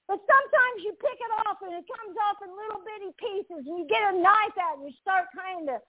But 0.07 0.23
sometimes 0.23 0.77
you 0.87 0.95
pick 1.03 1.19
it 1.19 1.33
off 1.43 1.59
and 1.59 1.75
it 1.75 1.83
comes 1.83 2.15
off 2.15 2.39
in 2.39 2.47
little 2.47 2.79
bitty 2.79 3.11
pieces 3.19 3.67
and 3.67 3.75
you 3.75 3.85
get 3.91 4.07
a 4.07 4.15
knife 4.15 4.55
out 4.55 4.79
and 4.79 4.87
you 4.87 4.95
start 5.03 5.27
trying 5.35 5.67
to 5.67 5.83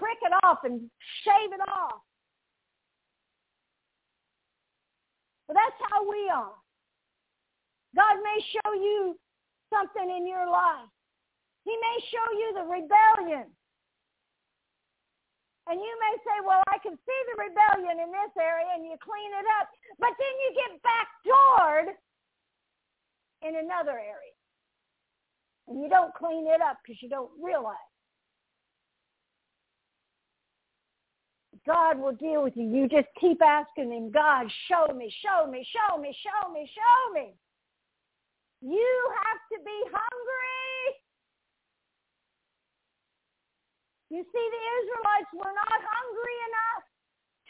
prick 0.00 0.16
it 0.24 0.32
off 0.42 0.64
and 0.64 0.88
shave 1.24 1.52
it 1.52 1.60
off. 1.68 2.00
But 5.44 5.60
that's 5.60 5.80
how 5.92 6.08
we 6.08 6.28
are. 6.32 6.56
God 7.96 8.16
may 8.24 8.38
show 8.48 8.72
you 8.72 9.16
something 9.68 10.08
in 10.08 10.24
your 10.28 10.48
life. 10.48 10.88
He 11.64 11.72
may 11.76 11.96
show 12.08 12.26
you 12.32 12.48
the 12.56 12.64
rebellion. 12.64 13.48
And 15.68 15.76
you 15.76 15.94
may 16.00 16.14
say, 16.24 16.36
well, 16.48 16.64
I 16.72 16.80
can 16.80 16.96
see 16.96 17.20
the 17.28 17.44
rebellion 17.44 18.00
in 18.00 18.08
this 18.08 18.32
area 18.40 18.72
and 18.72 18.88
you 18.88 18.96
clean 19.04 19.32
it 19.36 19.46
up. 19.60 19.68
But 20.00 20.16
then 20.16 20.34
you 20.40 20.48
get 20.56 20.80
backdoored 20.80 21.92
in 23.42 23.56
another 23.56 23.98
area. 23.98 24.34
And 25.68 25.82
you 25.82 25.88
don't 25.88 26.14
clean 26.14 26.46
it 26.46 26.60
up 26.60 26.78
because 26.82 27.00
you 27.02 27.08
don't 27.08 27.30
realize. 27.40 27.76
God 31.66 31.98
will 31.98 32.16
deal 32.16 32.42
with 32.42 32.56
you. 32.56 32.64
You 32.64 32.88
just 32.88 33.08
keep 33.20 33.42
asking 33.42 33.92
him, 33.92 34.10
God, 34.10 34.46
show 34.68 34.94
me, 34.94 35.12
show 35.20 35.50
me, 35.50 35.66
show 35.68 36.00
me, 36.00 36.16
show 36.16 36.50
me, 36.50 36.64
show 36.72 37.12
me. 37.12 37.34
You 38.62 39.12
have 39.22 39.40
to 39.52 39.58
be 39.64 39.78
hungry. 39.92 40.58
You 44.10 44.24
see, 44.24 44.46
the 44.48 44.62
Israelites 44.80 45.32
were 45.36 45.52
not 45.52 45.80
hungry 45.84 46.38
enough 46.48 46.84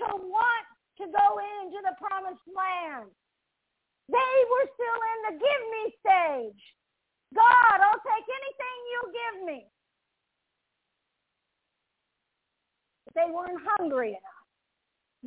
to 0.03 0.07
want 0.27 0.67
to 0.99 1.05
go 1.07 1.39
into 1.63 1.79
the 1.87 1.95
promised 2.03 2.43
land. 2.51 3.15
They 4.09 4.35
were 4.51 4.67
still 4.73 5.01
in 5.13 5.19
the 5.29 5.35
give 5.37 5.63
me 5.69 5.83
stage. 6.01 6.63
God, 7.35 7.77
I'll 7.81 8.01
take 8.01 8.25
anything 8.25 8.77
you'll 8.89 9.13
give 9.13 9.47
me. 9.47 9.67
But 13.05 13.15
they 13.15 13.31
weren't 13.31 13.61
hungry 13.77 14.11
enough. 14.11 14.39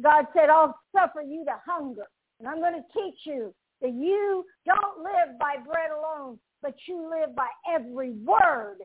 God 0.01 0.25
said, 0.33 0.49
I'll 0.49 0.75
suffer 0.95 1.21
you 1.21 1.45
to 1.45 1.55
hunger. 1.65 2.07
And 2.39 2.47
I'm 2.47 2.59
going 2.59 2.73
to 2.73 2.99
teach 2.99 3.19
you 3.25 3.53
that 3.81 3.93
you 3.93 4.45
don't 4.65 5.03
live 5.03 5.37
by 5.39 5.57
bread 5.57 5.91
alone, 5.91 6.39
but 6.61 6.73
you 6.87 7.09
live 7.09 7.35
by 7.35 7.47
every 7.71 8.11
word 8.11 8.77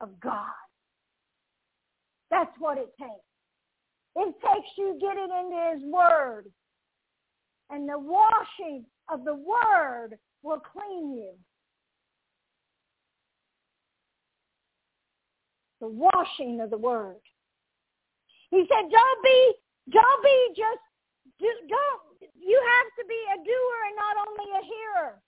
of 0.00 0.20
God. 0.20 0.52
That's 2.30 2.52
what 2.58 2.78
it 2.78 2.90
takes. 2.98 3.12
It 4.16 4.34
takes 4.40 4.68
you 4.76 4.98
getting 5.00 5.28
into 5.40 5.70
his 5.74 5.82
word. 5.90 6.46
And 7.70 7.88
the 7.88 7.98
washing 7.98 8.84
of 9.08 9.24
the 9.24 9.34
word 9.34 10.18
will 10.42 10.60
clean 10.60 11.16
you. 11.16 11.32
The 15.80 15.88
washing 15.88 16.60
of 16.60 16.70
the 16.70 16.78
word. 16.78 17.20
He 18.50 18.64
said, 18.70 18.88
don't 18.88 19.22
be, 19.24 19.40
don't 19.90 20.22
be 20.22 20.38
just, 20.54 20.84
do, 21.40 21.48
don't, 21.68 22.30
you 22.38 22.56
have 22.56 22.88
to 23.00 23.04
be 23.08 23.20
a 23.34 23.38
doer 23.42 23.78
and 23.90 23.96
not 23.96 24.16
only 24.28 24.48
a 24.54 24.62
hearer. 24.62 25.18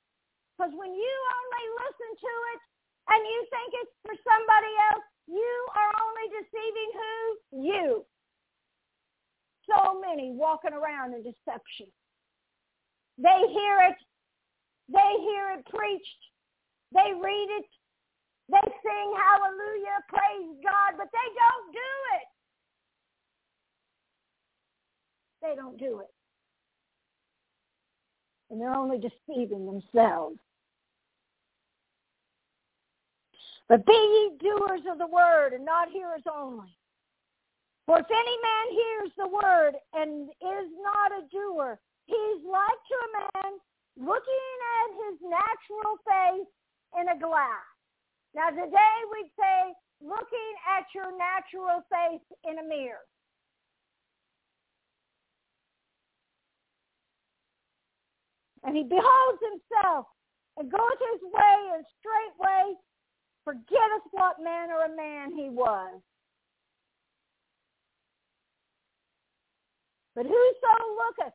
Because 0.56 0.72
when 0.76 0.94
you 0.94 1.14
only 1.36 1.64
listen 1.84 2.10
to 2.16 2.32
it 2.54 2.60
and 3.12 3.20
you 3.26 3.40
think 3.52 3.68
it's 3.82 3.94
for 4.06 4.16
somebody 4.24 4.72
else, 4.92 5.04
you 5.28 5.54
are 5.74 5.92
only 6.00 6.26
deceiving 6.32 6.90
who? 6.94 7.18
You. 7.66 7.86
So 9.66 10.00
many 10.00 10.30
walking 10.32 10.72
around 10.72 11.12
in 11.12 11.26
deception. 11.26 11.90
They 13.18 13.40
hear 13.52 13.80
it. 13.88 13.96
They 14.92 15.22
hear 15.22 15.58
it 15.58 15.66
preached. 15.66 16.22
They 16.92 17.12
read 17.14 17.48
it. 17.58 17.66
They 18.48 18.62
sing 18.62 19.14
hallelujah, 19.16 19.98
praise 20.08 20.56
God, 20.62 20.94
but 20.96 21.08
they 21.12 21.28
don't 21.34 21.72
do 21.72 21.92
it. 22.14 22.26
They 25.42 25.56
don't 25.56 25.78
do 25.78 26.00
it. 26.00 26.12
And 28.50 28.60
they're 28.60 28.74
only 28.74 28.98
deceiving 28.98 29.66
themselves. 29.66 30.38
But 33.68 33.84
be 33.84 33.92
ye 33.92 34.38
doers 34.38 34.82
of 34.90 34.98
the 34.98 35.08
word 35.08 35.52
and 35.52 35.64
not 35.64 35.90
hearers 35.90 36.22
only. 36.32 36.76
For 37.86 37.98
if 37.98 38.06
any 38.10 38.36
man 38.42 38.70
hears 38.70 39.12
the 39.16 39.28
word 39.28 39.72
and 39.94 40.28
is 40.28 40.70
not 40.82 41.12
a 41.12 41.26
doer, 41.30 41.80
he's 42.06 42.40
like 42.46 42.80
to 42.88 42.96
a 42.96 43.10
man 43.18 43.50
looking 43.98 44.54
at 44.80 44.88
his 45.06 45.16
natural 45.26 45.92
face 46.06 46.50
in 47.00 47.06
a 47.10 47.18
glass. 47.18 47.66
Now 48.34 48.50
today 48.50 48.96
we'd 49.12 49.32
say 49.38 49.60
looking 50.00 50.52
at 50.66 50.86
your 50.94 51.10
natural 51.14 51.82
face 51.90 52.26
in 52.44 52.58
a 52.58 52.66
mirror. 52.66 53.04
and 58.66 58.76
he 58.76 58.82
beholds 58.82 59.38
himself 59.40 60.06
and 60.58 60.70
goeth 60.70 61.02
his 61.14 61.22
way 61.22 61.56
and 61.74 61.84
straightway 62.02 62.74
forgetteth 63.44 64.06
what 64.10 64.42
manner 64.42 64.82
of 64.84 64.96
man 64.96 65.30
he 65.30 65.48
was. 65.48 66.02
But 70.16 70.26
whoso 70.26 70.74
looketh 70.98 71.34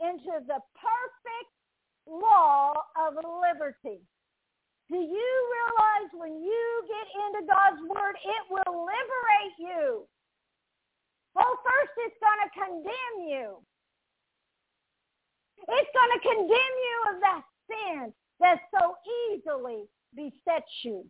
into 0.00 0.40
the 0.46 0.60
perfect 0.74 1.50
law 2.06 2.72
of 2.96 3.14
liberty. 3.14 4.00
Do 4.90 4.98
you 4.98 5.30
realize 5.54 6.10
when 6.18 6.42
you 6.42 6.66
get 6.90 7.06
into 7.22 7.46
God's 7.46 7.80
word, 7.86 8.16
it 8.18 8.42
will 8.50 8.82
liberate 8.82 9.56
you? 9.58 10.02
Well, 11.34 11.54
first 11.62 11.94
it's 11.98 12.18
going 12.18 12.42
to 12.42 12.50
condemn 12.50 13.16
you. 13.28 13.62
It's 15.68 15.92
going 15.94 16.12
to 16.16 16.20
condemn 16.26 16.74
you 16.82 16.96
of 17.14 17.16
that 17.20 17.42
sin 17.68 18.12
that 18.40 18.58
so 18.74 18.96
easily 19.30 19.84
besets 20.16 20.72
you. 20.82 21.04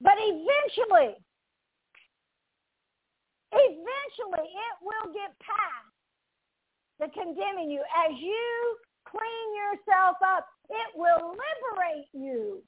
But 0.00 0.14
eventually, 0.18 1.16
eventually 3.52 4.46
it 4.52 4.74
will 4.82 5.12
get 5.14 5.32
past 5.40 5.87
the 7.00 7.08
condemning 7.14 7.70
you. 7.70 7.82
As 8.06 8.12
you 8.18 8.76
clean 9.06 9.48
yourself 9.56 10.16
up, 10.24 10.46
it 10.68 10.88
will 10.94 11.32
liberate 11.32 12.08
you. 12.12 12.62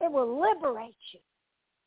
It 0.00 0.10
will 0.10 0.40
liberate 0.40 0.98
you. 1.12 1.20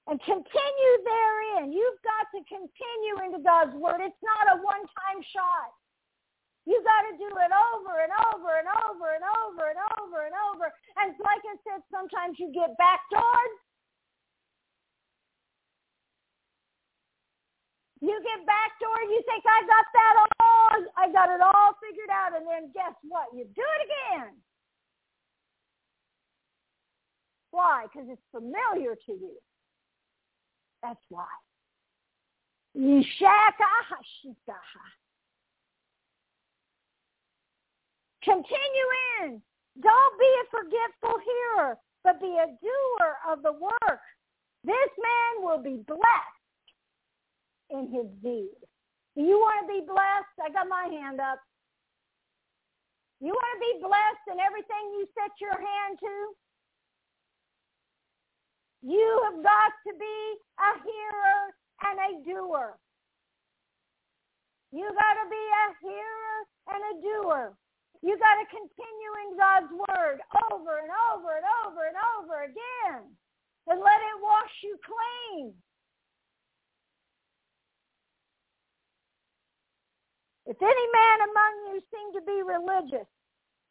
And 0.08 0.20
continue 0.26 0.94
therein. 1.06 1.72
You've 1.72 2.02
got 2.04 2.28
to 2.36 2.42
continue 2.50 3.16
into 3.24 3.40
God's 3.40 3.76
word. 3.78 4.02
It's 4.02 4.24
not 4.24 4.58
a 4.58 4.60
one-time 4.60 5.22
shot. 5.32 5.72
You 6.66 6.78
got 6.86 7.08
to 7.10 7.14
do 7.18 7.30
it 7.30 7.52
over 7.74 7.94
and 8.04 8.14
over 8.34 8.52
and 8.60 8.70
over 8.70 9.18
and 9.18 9.26
over 9.26 9.64
and 9.72 9.80
over 9.98 10.18
and 10.26 10.36
over. 10.52 10.66
And 11.02 11.16
like 11.18 11.42
I 11.46 11.56
said, 11.66 11.82
sometimes 11.90 12.38
you 12.38 12.52
get 12.54 12.76
backdoored. 12.78 13.54
You 18.02 18.18
get 18.26 18.42
backdoored. 18.50 19.08
You 19.14 19.22
think 19.30 19.44
I 19.46 19.62
got 19.70 19.86
that 19.94 20.16
all. 20.42 20.86
I 20.98 21.12
got 21.12 21.30
it 21.30 21.42
all 21.42 21.78
figured 21.78 22.10
out. 22.10 22.36
And 22.36 22.46
then 22.50 22.72
guess 22.74 22.98
what? 23.04 23.30
You 23.34 23.46
do 23.56 23.62
it 23.62 23.82
again. 23.86 24.34
Why? 27.52 27.86
Because 27.86 28.10
it's 28.10 28.26
familiar 28.32 28.96
to 29.06 29.12
you. 29.12 29.38
That's 30.82 31.00
why. 31.10 31.30
Continue 38.24 38.90
in. 39.22 39.42
Don't 39.82 40.20
be 40.20 40.26
a 40.26 40.46
forgetful 40.50 41.20
hearer, 41.22 41.78
but 42.04 42.20
be 42.20 42.38
a 42.38 42.48
doer 42.48 43.18
of 43.30 43.44
the 43.44 43.54
work. 43.54 44.02
This 44.64 44.90
man 44.98 45.46
will 45.46 45.62
be 45.62 45.84
blessed 45.86 46.41
in 47.82 47.90
his 47.90 48.08
deed. 48.22 48.54
Do 49.18 49.26
you 49.26 49.42
want 49.42 49.66
to 49.66 49.68
be 49.68 49.82
blessed? 49.82 50.38
I 50.38 50.54
got 50.54 50.70
my 50.70 50.88
hand 50.88 51.20
up. 51.20 51.42
You 53.20 53.34
want 53.34 53.52
to 53.58 53.62
be 53.62 53.74
blessed 53.82 54.26
in 54.34 54.38
everything 54.42 54.84
you 54.98 55.06
set 55.18 55.34
your 55.42 55.58
hand 55.58 55.98
to? 56.00 56.16
You 58.82 59.10
have 59.30 59.44
got 59.44 59.72
to 59.86 59.94
be 59.94 60.18
a 60.58 60.72
hearer 60.82 61.38
and 61.86 61.98
a 62.02 62.12
doer. 62.26 62.78
You 64.72 64.90
got 64.90 65.16
to 65.22 65.26
be 65.30 65.44
a 65.44 65.66
hearer 65.86 66.38
and 66.74 66.82
a 66.82 66.94
doer. 67.02 67.54
You 68.02 68.18
got 68.18 68.42
to 68.42 68.46
continue 68.50 69.14
in 69.28 69.38
God's 69.38 69.70
word 69.70 70.18
over 70.50 70.82
and 70.82 70.90
over 71.14 71.38
and 71.38 71.46
over 71.62 71.82
and 71.86 71.98
over 72.18 72.36
again 72.50 73.06
and 73.68 73.78
let 73.78 74.02
it 74.02 74.18
wash 74.24 74.56
you 74.64 74.74
clean. 74.82 75.54
If 80.52 80.60
any 80.62 80.88
man 80.92 81.18
among 81.32 81.54
you 81.72 81.80
seem 81.96 82.12
to 82.12 82.22
be 82.28 82.44
religious, 82.44 83.08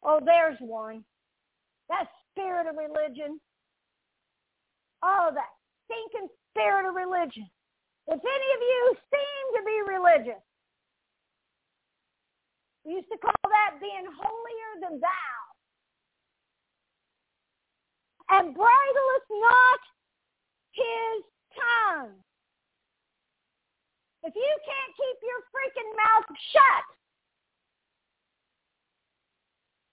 oh, 0.01 0.19
there's 0.25 0.57
one. 0.59 1.05
That 1.89 2.09
spirit 2.33 2.65
of 2.65 2.73
religion. 2.73 3.39
Oh, 5.03 5.29
that 5.29 5.53
stinking 5.85 6.27
spirit 6.49 6.89
of 6.89 6.95
religion. 6.95 7.45
If 8.07 8.17
any 8.17 8.49
of 8.57 8.61
you 8.65 8.97
seem 9.13 9.43
to 9.53 9.61
be 9.61 9.93
religious, 9.93 10.41
we 12.83 12.93
used 12.93 13.13
to 13.13 13.17
call 13.21 13.45
that 13.45 13.77
being 13.79 14.09
holier 14.17 14.73
than 14.81 14.99
thou. 14.99 15.37
And 18.31 18.55
bridleth 18.55 19.29
not 19.29 19.81
his 20.73 21.29
tongue. 21.53 22.17
If 24.21 24.33
you 24.37 24.53
can't 24.65 24.93
keep 24.93 25.17
your 25.25 25.41
freaking 25.49 25.91
mouth 25.97 26.29
shut, 26.53 26.85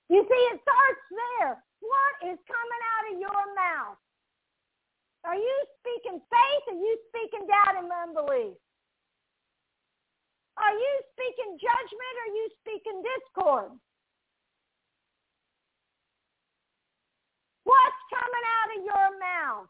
you 0.09 0.25
see, 0.25 0.43
it 0.53 0.61
starts 0.65 1.05
there. 1.13 1.53
What 1.81 2.15
is 2.33 2.39
coming 2.49 2.83
out 2.97 3.05
of 3.13 3.17
your 3.21 3.45
mouth? 3.57 4.01
Are 5.25 5.37
you 5.37 5.57
speaking 5.81 6.21
faith 6.25 6.65
are 6.73 6.81
you 6.81 6.95
speaking 7.13 7.45
doubt 7.45 7.77
and 7.77 7.91
unbelief? 7.91 8.57
Are 10.57 10.75
you 10.75 10.95
speaking 11.13 11.61
judgment 11.61 12.15
or 12.17 12.25
are 12.25 12.37
you 12.37 12.47
speaking 12.65 12.99
discord? 13.05 13.71
What's 17.69 18.03
coming 18.09 18.47
out 18.49 18.71
of 18.75 18.81
your 18.89 19.09
mouth? 19.21 19.69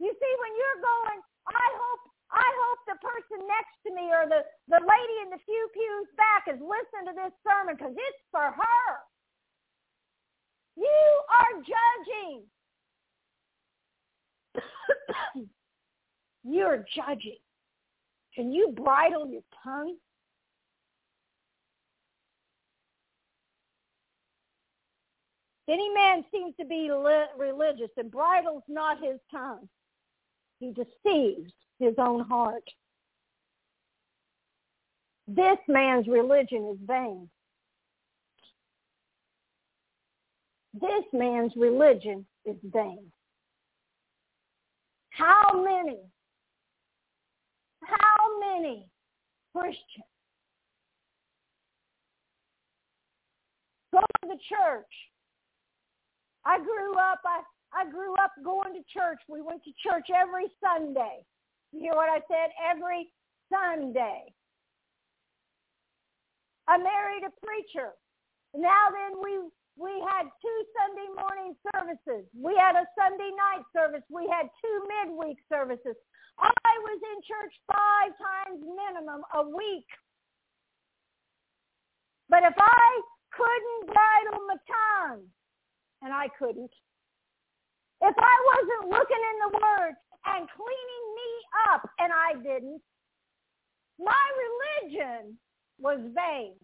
You 0.00 0.10
see, 0.10 0.32
when 0.40 0.52
you're 0.56 0.80
going, 0.80 1.20
I 1.52 1.66
hope 1.76 2.07
I 2.30 2.44
hope 2.44 2.80
the 2.86 2.98
person 3.00 3.46
next 3.48 3.76
to 3.86 3.94
me 3.94 4.12
or 4.12 4.28
the, 4.28 4.44
the 4.68 4.80
lady 4.84 5.16
in 5.24 5.30
the 5.30 5.40
few 5.44 5.68
pews 5.72 6.08
back 6.16 6.44
is 6.46 6.60
listening 6.60 7.08
to 7.08 7.14
this 7.16 7.32
sermon 7.40 7.76
because 7.76 7.94
it's 7.96 8.24
for 8.30 8.52
her. 8.52 8.86
You 10.76 11.02
are 11.32 11.62
judging. 11.64 12.44
You're 16.44 16.84
judging. 16.94 17.38
Can 18.34 18.52
you 18.52 18.72
bridle 18.76 19.26
your 19.28 19.42
tongue? 19.64 19.96
Any 25.68 25.90
man 25.92 26.24
seems 26.32 26.54
to 26.58 26.64
be 26.64 26.90
religious 27.36 27.90
and 27.98 28.10
bridles 28.10 28.62
not 28.68 29.02
his 29.02 29.18
tongue. 29.30 29.68
He 30.58 30.72
deceives 30.72 31.52
his 31.78 31.94
own 31.98 32.20
heart. 32.20 32.64
This 35.28 35.58
man's 35.68 36.08
religion 36.08 36.68
is 36.72 36.78
vain. 36.86 37.28
This 40.74 41.04
man's 41.12 41.52
religion 41.56 42.26
is 42.44 42.56
vain. 42.64 43.10
How 45.10 45.62
many, 45.64 45.98
how 47.82 48.40
many 48.40 48.86
Christians 49.54 50.06
go 53.92 53.98
to 54.00 54.28
the 54.28 54.38
church? 54.48 54.86
I 56.44 56.58
grew 56.58 56.94
up, 56.94 57.20
I, 57.26 57.42
I 57.72 57.88
grew 57.90 58.14
up 58.16 58.32
going 58.44 58.74
to 58.74 58.82
church. 58.88 59.20
We 59.28 59.42
went 59.42 59.62
to 59.64 59.72
church 59.84 60.08
every 60.14 60.48
Sunday. 60.62 61.24
You 61.72 61.80
hear 61.80 61.94
what 61.94 62.08
I 62.08 62.20
said? 62.26 62.50
Every 62.58 63.12
Sunday. 63.52 64.32
I 66.68 66.76
married 66.76 67.24
a 67.24 67.32
preacher. 67.44 67.92
Now 68.56 68.88
then 68.92 69.20
we 69.20 69.48
we 69.78 69.94
had 70.10 70.26
two 70.42 70.58
Sunday 70.74 71.08
morning 71.14 71.54
services. 71.70 72.26
We 72.34 72.58
had 72.58 72.74
a 72.74 72.84
Sunday 72.98 73.30
night 73.30 73.62
service. 73.70 74.02
We 74.10 74.26
had 74.26 74.50
two 74.58 74.76
midweek 74.90 75.38
services. 75.48 75.94
I 76.38 76.74
was 76.82 76.98
in 76.98 77.18
church 77.22 77.54
five 77.66 78.10
times 78.18 78.58
minimum 78.62 79.22
a 79.34 79.42
week. 79.42 79.86
But 82.28 82.42
if 82.42 82.54
I 82.58 82.88
couldn't 83.32 83.94
bridle 83.94 84.46
my 84.46 84.58
tongue, 84.66 85.22
and 86.02 86.12
I 86.12 86.28
couldn't, 86.38 86.70
if 88.02 88.14
I 88.18 88.36
wasn't 88.54 88.90
looking 88.90 89.22
in 89.22 89.36
the 89.40 89.58
Word 89.58 89.94
and 90.26 90.48
cleaning 90.50 91.06
me 91.16 91.30
up, 91.72 91.88
and 91.98 92.12
I 92.12 92.34
didn't, 92.42 92.82
my 93.98 94.24
religion 94.84 95.38
was 95.80 95.98
vain. 96.14 96.54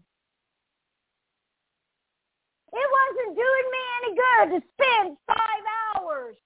It 2.72 2.88
wasn't 2.98 3.36
doing 3.36 3.66
me 3.70 3.82
any 4.02 4.12
good 4.16 4.60
to 4.60 4.66
spend 4.74 5.16
five 5.26 5.64
hours 5.96 6.36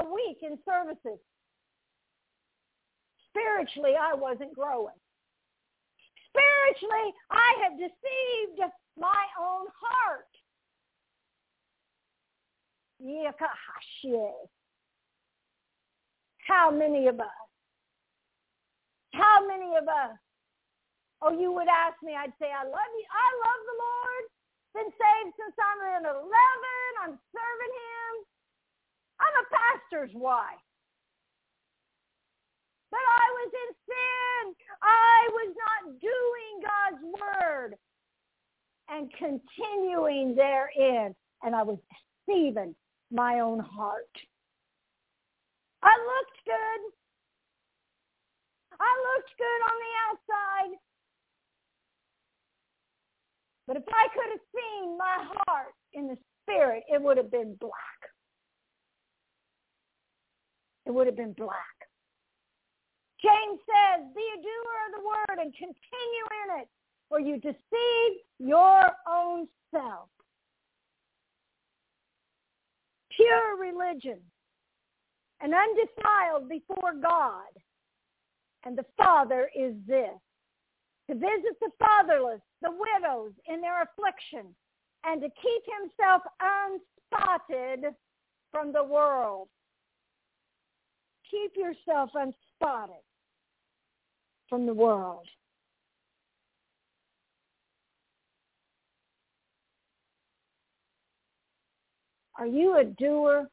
a 0.00 0.04
week 0.04 0.38
in 0.42 0.58
services. 0.64 1.18
Spiritually, 3.30 3.94
I 4.00 4.14
wasn't 4.14 4.54
growing. 4.54 4.96
spiritually 6.30 7.12
I 7.30 7.54
have 7.64 7.78
deceived 7.78 8.60
my 8.98 9.24
own 9.40 9.66
heart. 9.80 10.28
How 16.46 16.70
many 16.70 17.06
of 17.06 17.20
us? 17.20 17.48
How 19.12 19.46
many 19.46 19.76
of 19.76 19.84
us? 19.84 20.16
Oh, 21.22 21.32
you 21.32 21.52
would 21.52 21.68
ask 21.68 21.96
me, 22.02 22.14
I'd 22.14 22.32
say, 22.38 22.48
I 22.48 22.64
love 22.64 22.92
you. 22.98 23.06
I 23.10 23.28
love 23.42 23.60
the 23.66 23.78
Lord. 23.78 24.24
Been 24.74 24.92
saved 24.92 25.34
since 25.36 25.56
I'm 25.58 25.80
in 25.98 26.04
11. 26.06 26.24
I'm 27.02 27.16
serving 27.32 27.74
him. 27.74 28.12
I'm 29.18 29.36
a 29.38 29.46
pastor's 29.50 30.14
wife. 30.14 30.62
But 32.90 33.00
I 33.02 33.26
was 33.32 33.50
in 33.52 33.70
sin. 33.84 34.42
I 34.82 35.28
was 35.32 35.50
not 35.56 35.82
doing 36.00 36.54
God's 36.64 37.02
word 37.20 37.70
and 38.88 39.10
continuing 39.18 40.34
therein. 40.34 41.14
And 41.42 41.54
I 41.54 41.62
was 41.62 41.78
deceiving 42.26 42.74
my 43.10 43.40
own 43.40 43.58
heart. 43.58 44.10
I 45.82 45.94
looked 45.96 46.38
good. 46.44 46.92
I 48.80 48.92
looked 49.14 49.32
good 49.38 49.60
on 49.70 49.76
the 49.82 49.92
outside. 50.08 50.78
But 53.66 53.76
if 53.76 53.84
I 53.88 54.08
could 54.14 54.30
have 54.30 54.46
seen 54.54 54.96
my 54.96 55.28
heart 55.46 55.74
in 55.92 56.08
the 56.08 56.16
spirit, 56.42 56.84
it 56.88 57.02
would 57.02 57.16
have 57.16 57.30
been 57.30 57.56
black. 57.60 57.72
It 60.86 60.94
would 60.94 61.06
have 61.06 61.16
been 61.16 61.34
black. 61.34 61.76
James 63.20 63.60
says, 63.66 64.06
be 64.14 64.22
a 64.22 64.40
doer 64.40 64.78
of 64.86 64.92
the 64.96 65.06
word 65.06 65.38
and 65.44 65.52
continue 65.52 66.26
in 66.46 66.62
it, 66.62 66.68
or 67.10 67.20
you 67.20 67.36
deceive 67.36 68.22
your 68.38 68.90
own 69.06 69.48
self. 69.70 70.08
Pure 73.18 73.58
religion 73.58 74.20
and 75.40 75.52
undefiled 75.52 76.48
before 76.48 76.92
God 77.02 77.50
and 78.64 78.78
the 78.78 78.84
Father 78.96 79.50
is 79.58 79.74
this, 79.86 80.14
to 81.08 81.14
visit 81.14 81.56
the 81.60 81.70
fatherless, 81.78 82.40
the 82.62 82.70
widows 82.70 83.32
in 83.46 83.60
their 83.60 83.82
affliction, 83.82 84.54
and 85.04 85.20
to 85.20 85.28
keep 85.28 85.62
himself 85.80 86.22
unspotted 86.40 87.92
from 88.52 88.72
the 88.72 88.84
world. 88.84 89.48
Keep 91.30 91.56
yourself 91.56 92.10
unspotted 92.14 93.02
from 94.48 94.66
the 94.66 94.74
world. 94.74 95.26
Are 102.38 102.46
you 102.46 102.78
a 102.78 102.84
doer 102.84 103.48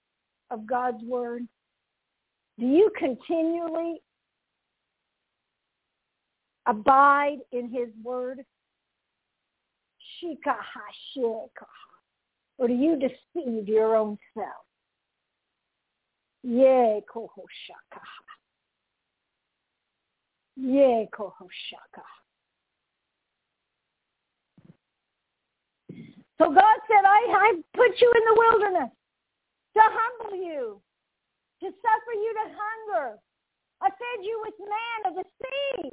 of 0.52 0.68
God's 0.68 1.04
word? 1.04 1.48
Do 2.60 2.66
you 2.66 2.92
continually 2.98 4.02
abide 6.68 7.40
in 7.52 7.70
his 7.70 7.90
word? 8.04 8.46
Or 12.58 12.68
do 12.68 12.74
you 12.74 12.98
deceive 12.98 13.68
your 13.68 13.96
own 13.96 14.18
self? 14.34 14.66
Ye 16.44 17.02
kohoshakaha. 17.14 18.26
Ye 20.56 21.10
kohoshaka. 21.12 22.04
So 26.38 26.50
God 26.50 26.78
said, 26.88 27.06
I, 27.06 27.22
I 27.32 27.54
put 27.74 28.02
you 28.02 28.12
in 28.12 28.24
the 28.26 28.40
wilderness 28.40 28.92
to 29.76 29.82
humble 29.84 30.36
you, 30.36 30.82
to 31.62 31.66
suffer 31.66 32.14
you 32.14 32.34
to 32.34 32.52
hunger. 32.52 33.18
I 33.82 33.90
fed 33.90 34.24
you 34.24 34.42
with 34.44 34.54
man 34.60 35.12
of 35.12 35.16
the 35.16 35.24
sea 35.42 35.90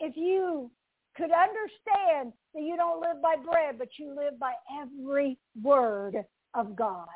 if 0.00 0.16
you 0.16 0.70
could 1.16 1.30
understand 1.32 2.32
that 2.54 2.62
you 2.62 2.76
don't 2.76 3.00
live 3.00 3.22
by 3.22 3.36
bread, 3.36 3.78
but 3.78 3.88
you 3.98 4.14
live 4.14 4.38
by 4.38 4.52
every 4.82 5.38
word 5.62 6.16
of 6.54 6.76
God. 6.76 7.06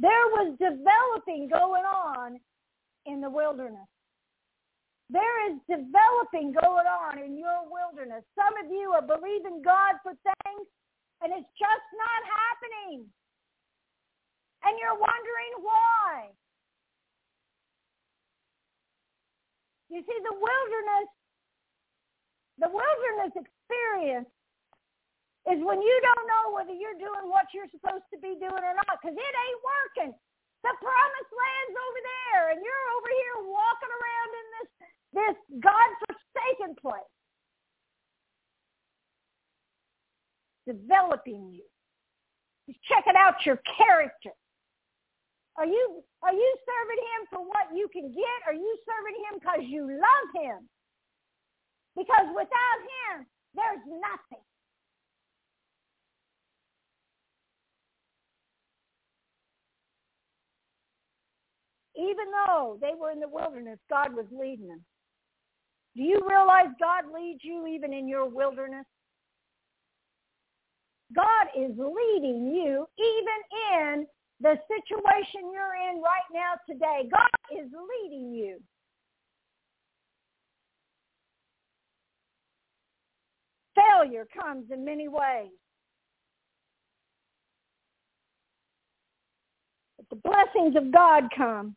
There 0.00 0.10
was 0.10 0.56
developing 0.58 1.48
going 1.48 1.84
on 1.84 2.38
in 3.06 3.20
the 3.20 3.30
wilderness. 3.30 3.86
There 5.08 5.36
is 5.48 5.56
developing 5.64 6.52
going 6.52 6.88
on 6.88 7.16
in 7.18 7.38
your 7.40 7.64
wilderness. 7.64 8.24
Some 8.36 8.52
of 8.60 8.68
you 8.68 8.92
are 8.92 9.04
believing 9.04 9.64
God 9.64 9.96
for 10.04 10.12
things 10.12 10.66
and 11.24 11.32
it's 11.32 11.52
just 11.58 11.88
not 11.96 12.20
happening. 12.28 13.08
And 14.62 14.74
you're 14.76 14.98
wondering 14.98 15.54
why. 15.64 16.30
You 19.88 20.04
see, 20.04 20.18
the 20.20 20.36
wilderness, 20.36 21.08
the 22.60 22.68
wilderness 22.68 23.32
experience 23.32 24.28
is 25.48 25.64
when 25.64 25.80
you 25.80 25.96
don't 26.04 26.26
know 26.28 26.52
whether 26.52 26.76
you're 26.76 27.00
doing 27.00 27.32
what 27.32 27.48
you're 27.56 27.72
supposed 27.72 28.04
to 28.12 28.20
be 28.20 28.36
doing 28.36 28.60
or 28.60 28.74
not 28.76 29.00
because 29.00 29.16
it 29.16 29.34
ain't 29.34 29.62
working. 29.64 30.12
The 30.60 30.74
promised 30.76 31.32
land's 31.32 31.76
over 31.80 32.02
there 32.04 32.44
and 32.52 32.58
you're 32.60 32.88
over 33.00 33.10
here 33.14 33.36
walking 33.48 33.92
around 33.94 34.30
in 34.36 34.46
this, 34.60 34.70
this 35.18 35.36
God-forsaken 35.60 36.76
place. 36.80 37.14
Developing 40.66 41.50
you. 41.50 41.64
He's 42.66 42.76
checking 42.86 43.16
out 43.16 43.34
your 43.46 43.58
character. 43.76 44.30
Are 45.56 45.66
you 45.66 46.04
are 46.22 46.32
you 46.32 46.54
serving 46.62 47.02
him 47.02 47.20
for 47.30 47.40
what 47.40 47.74
you 47.74 47.88
can 47.92 48.12
get? 48.12 48.38
Are 48.46 48.54
you 48.54 48.78
serving 48.86 49.16
him 49.26 49.40
because 49.40 49.66
you 49.66 49.82
love 49.88 50.28
him? 50.44 50.68
Because 51.96 52.26
without 52.30 52.80
him, 52.86 53.26
there's 53.54 53.80
nothing. 53.86 54.44
Even 61.96 62.26
though 62.30 62.78
they 62.80 62.92
were 62.94 63.10
in 63.10 63.18
the 63.18 63.28
wilderness, 63.28 63.80
God 63.90 64.14
was 64.14 64.26
leading 64.30 64.68
them. 64.68 64.84
Do 65.96 66.02
you 66.02 66.20
realize 66.28 66.68
God 66.78 67.04
leads 67.12 67.40
you 67.42 67.66
even 67.66 67.92
in 67.92 68.08
your 68.08 68.28
wilderness? 68.28 68.84
God 71.14 71.46
is 71.56 71.72
leading 71.76 72.54
you 72.54 72.86
even 72.98 73.72
in 73.74 74.06
the 74.40 74.56
situation 74.68 75.50
you're 75.52 75.74
in 75.90 76.00
right 76.00 76.28
now 76.32 76.54
today, 76.68 77.08
God 77.10 77.58
is 77.58 77.68
leading 77.72 78.32
you. 78.32 78.58
Failure 83.74 84.26
comes 84.36 84.66
in 84.70 84.84
many 84.84 85.08
ways. 85.08 85.50
But 89.96 90.06
the 90.10 90.16
blessings 90.16 90.76
of 90.76 90.92
God 90.92 91.24
come 91.36 91.74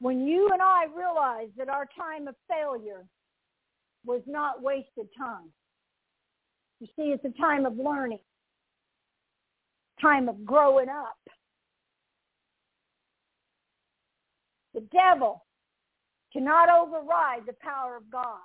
when 0.00 0.26
you 0.26 0.48
and 0.52 0.62
I 0.62 0.86
realize 0.96 1.48
that 1.58 1.68
our 1.68 1.86
time 1.96 2.26
of 2.26 2.34
failure 2.48 3.04
was 4.04 4.22
not 4.26 4.62
wasted 4.62 5.08
time. 5.16 5.52
You 6.80 6.86
see, 6.96 7.12
it's 7.12 7.24
a 7.24 7.38
time 7.38 7.66
of 7.66 7.76
learning, 7.76 8.20
time 10.00 10.28
of 10.28 10.44
growing 10.46 10.88
up. 10.88 11.18
The 14.72 14.80
devil 14.92 15.44
cannot 16.32 16.70
override 16.70 17.42
the 17.46 17.54
power 17.60 17.96
of 17.96 18.10
God. 18.10 18.38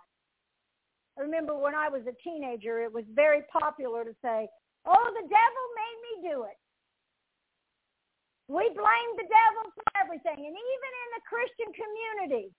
I 1.17 1.21
remember 1.21 1.57
when 1.57 1.75
I 1.75 1.87
was 1.87 2.01
a 2.09 2.29
teenager, 2.29 2.81
it 2.81 2.91
was 2.91 3.05
very 3.13 3.43
popular 3.57 4.03
to 4.03 4.11
say, 4.21 4.49
oh, 4.85 5.13
the 5.13 5.27
devil 5.29 5.65
made 5.77 6.23
me 6.23 6.29
do 6.29 6.43
it. 6.43 6.57
We 8.45 8.63
blame 8.77 9.11
the 9.17 9.25
devil 9.25 9.73
for 9.73 9.85
everything. 9.97 10.37
And 10.37 10.53
even 10.53 10.91
in 10.93 11.09
the 11.17 11.23
Christian 11.25 11.69
community, 11.73 12.53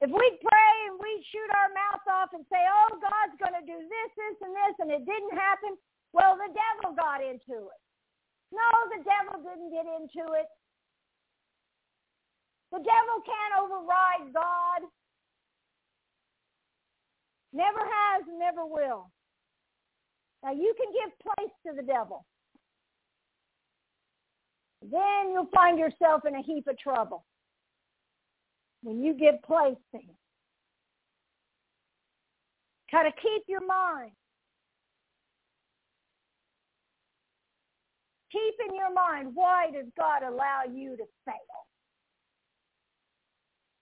if 0.00 0.08
we 0.08 0.26
pray 0.40 0.74
and 0.88 0.96
we 0.96 1.20
shoot 1.28 1.50
our 1.52 1.70
mouth 1.72 2.04
off 2.08 2.30
and 2.32 2.44
say, 2.48 2.60
oh, 2.60 2.96
God's 2.96 3.36
going 3.36 3.56
to 3.56 3.64
do 3.64 3.76
this, 3.76 4.10
this, 4.16 4.36
and 4.40 4.52
this, 4.56 4.74
and 4.80 4.90
it 4.90 5.04
didn't 5.04 5.36
happen, 5.36 5.76
well, 6.16 6.36
the 6.36 6.52
devil 6.52 6.96
got 6.96 7.20
into 7.20 7.68
it. 7.68 7.80
No, 8.52 8.68
the 8.92 9.02
devil 9.04 9.42
didn't 9.44 9.72
get 9.72 9.84
into 9.84 10.32
it. 10.32 10.48
The 12.72 12.82
devil 12.82 13.16
can't 13.22 13.54
override 13.62 14.32
God. 14.34 14.80
Never 17.52 17.78
has 17.78 18.22
never 18.38 18.66
will. 18.66 19.10
Now 20.42 20.52
you 20.52 20.74
can 20.74 20.90
give 20.90 21.10
place 21.22 21.54
to 21.66 21.72
the 21.72 21.86
devil. 21.86 22.26
Then 24.90 25.32
you'll 25.32 25.48
find 25.54 25.78
yourself 25.78 26.22
in 26.26 26.34
a 26.34 26.42
heap 26.42 26.66
of 26.68 26.78
trouble 26.78 27.24
when 28.82 29.02
you 29.02 29.14
give 29.14 29.40
place 29.42 29.78
to 29.92 29.98
him. 29.98 30.16
How 32.90 33.02
to 33.02 33.10
keep 33.10 33.42
your 33.48 33.66
mind. 33.66 34.12
Keep 38.30 38.68
in 38.68 38.76
your 38.76 38.92
mind, 38.92 39.30
why 39.34 39.70
does 39.72 39.86
God 39.96 40.22
allow 40.22 40.62
you 40.72 40.96
to 40.96 41.04
fail? 41.24 41.34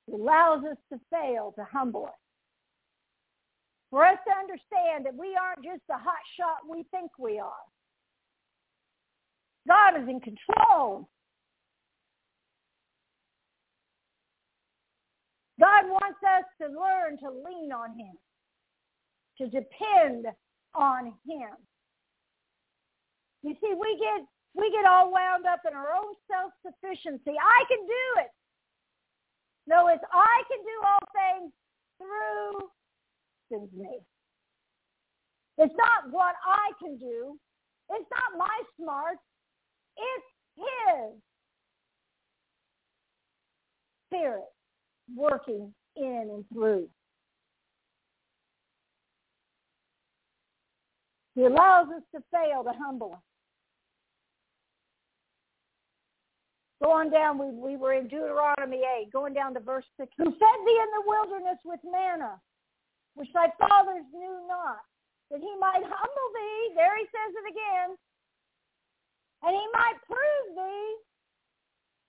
He 0.07 0.15
allows 0.15 0.63
us 0.65 0.77
to 0.93 1.01
fail 1.11 1.53
to 1.57 1.65
humble 1.71 2.07
us. 2.07 2.13
For 3.91 4.05
us 4.07 4.19
to 4.27 4.33
understand 4.33 5.05
that 5.05 5.15
we 5.15 5.37
aren't 5.37 5.65
just 5.65 5.83
the 5.89 5.97
hot 5.97 6.23
shot 6.39 6.69
we 6.69 6.85
think 6.91 7.11
we 7.19 7.39
are. 7.39 7.53
God 9.67 10.03
is 10.03 10.09
in 10.09 10.21
control. 10.21 11.09
God 15.61 15.87
wants 15.87 16.19
us 16.27 16.45
to 16.61 16.67
learn 16.67 17.19
to 17.19 17.31
lean 17.31 17.71
on 17.71 17.97
him, 17.97 18.17
to 19.39 19.45
depend 19.47 20.27
on 20.75 21.13
him. 21.27 21.55
You 23.43 23.55
see, 23.61 23.75
we 23.79 23.99
get 23.99 24.27
we 24.55 24.71
get 24.71 24.85
all 24.85 25.13
wound 25.13 25.47
up 25.47 25.61
in 25.67 25.75
our 25.75 25.95
own 25.95 26.15
self-sufficiency. 26.29 27.33
I 27.39 27.65
can 27.69 27.87
do 27.87 28.21
it. 28.21 28.31
No, 29.67 29.89
it's 29.89 30.03
I 30.13 30.43
can 30.51 30.59
do 30.65 30.77
all 30.85 31.07
things 31.15 31.53
through 31.99 32.69
me. 33.77 34.01
It's 35.59 35.75
not 35.77 36.11
what 36.11 36.35
I 36.47 36.73
can 36.83 36.99
do. 36.99 37.39
It's 37.91 38.09
not 38.11 38.39
my 38.39 38.59
smarts. 38.81 39.21
It's 39.97 40.27
his 40.57 41.21
spirit 44.07 44.45
working 45.17 45.73
in 45.97 46.29
and 46.33 46.45
through. 46.53 46.89
He 51.35 51.45
allows 51.45 51.89
us 51.89 52.03
to 52.15 52.23
fail 52.31 52.63
to 52.65 52.73
humble 52.79 53.13
us. 53.15 53.19
Going 56.83 57.11
down, 57.11 57.39
we, 57.39 57.47
we 57.55 57.77
were 57.77 57.95
in 57.95 58.09
Deuteronomy 58.09 58.83
8, 59.07 59.13
going 59.13 59.33
down 59.33 59.55
to 59.55 59.61
verse 59.61 59.87
6. 60.01 60.11
Who 60.19 60.25
fed 60.25 60.59
thee 60.67 60.81
in 60.83 60.91
the 60.99 61.07
wilderness 61.07 61.59
with 61.65 61.79
manna, 61.87 62.41
which 63.15 63.29
thy 63.33 63.49
fathers 63.57 64.05
knew 64.13 64.45
not, 64.49 64.83
that 65.31 65.41
he 65.41 65.55
might 65.61 65.81
humble 65.81 66.29
thee, 66.35 66.75
there 66.75 66.99
he 66.99 67.07
says 67.07 67.33
it 67.39 67.47
again, 67.55 67.97
and 69.43 69.55
he 69.55 69.67
might 69.73 69.99
prove 70.07 70.57
thee 70.57 70.97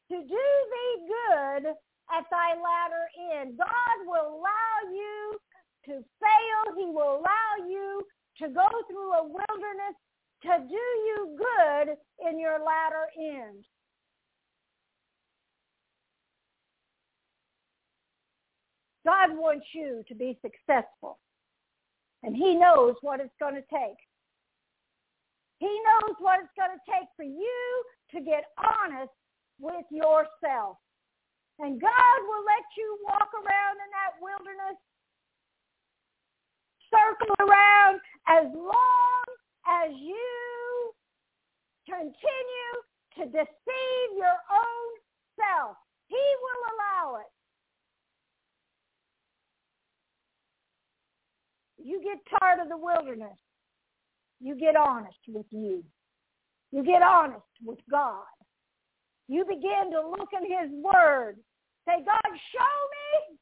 to 0.10 0.22
do 0.28 0.46
thee 0.74 1.08
good 1.08 1.66
at 2.12 2.26
thy 2.30 2.54
latter 2.54 3.08
end. 3.40 3.58
God 3.58 3.98
will 4.06 4.38
allow 4.38 4.94
you 4.94 5.38
to 5.86 6.04
fail. 6.22 6.76
He 6.78 6.86
will 6.86 7.18
allow 7.20 7.68
you 7.68 8.02
to 8.40 8.50
go 8.50 8.68
through 8.88 9.14
a 9.14 9.24
wilderness 9.24 9.96
to 10.44 10.68
do 10.70 10.76
you 10.76 11.38
good 11.38 11.96
in 12.30 12.40
your 12.40 12.60
latter 12.60 13.08
end. 13.18 13.66
God 19.06 19.38
wants 19.38 19.66
you 19.74 20.04
to 20.08 20.16
be 20.16 20.38
successful. 20.42 21.20
And 22.24 22.36
he 22.36 22.56
knows 22.56 22.96
what 23.02 23.20
it's 23.20 23.34
going 23.40 23.56
to 23.56 23.62
take. 23.62 23.98
He 25.64 25.72
knows 25.88 26.20
what 26.20 26.44
it's 26.44 26.52
going 26.60 26.76
to 26.76 26.84
take 26.92 27.08
for 27.16 27.24
you 27.24 27.64
to 28.12 28.20
get 28.20 28.52
honest 28.60 29.16
with 29.64 29.88
yourself. 29.96 30.76
And 31.56 31.80
God 31.80 32.18
will 32.28 32.44
let 32.44 32.68
you 32.76 33.00
walk 33.08 33.32
around 33.32 33.80
in 33.80 33.90
that 33.96 34.20
wilderness, 34.20 34.76
circle 36.92 37.32
around 37.40 38.04
as 38.28 38.52
long 38.52 39.24
as 39.64 39.96
you 39.96 40.92
continue 41.88 42.74
to 43.16 43.24
deceive 43.32 44.10
your 44.20 44.40
own 44.52 44.88
self. 45.40 45.80
He 46.12 46.20
will 46.44 46.64
allow 46.76 47.24
it. 47.24 47.32
You 51.88 52.04
get 52.04 52.20
tired 52.38 52.60
of 52.60 52.68
the 52.68 52.76
wilderness. 52.76 53.40
You 54.44 54.56
get 54.56 54.76
honest 54.76 55.18
with 55.30 55.46
you. 55.52 55.86
You 56.74 56.84
get 56.84 57.02
honest 57.02 57.48
with 57.64 57.80
God. 57.90 58.26
You 59.30 59.46
begin 59.46 59.90
to 59.92 60.02
look 60.02 60.30
in 60.34 60.44
his 60.44 60.70
word. 60.84 61.38
Say, 61.88 62.04
God, 62.04 62.22
show 62.24 62.76
me 62.92 63.38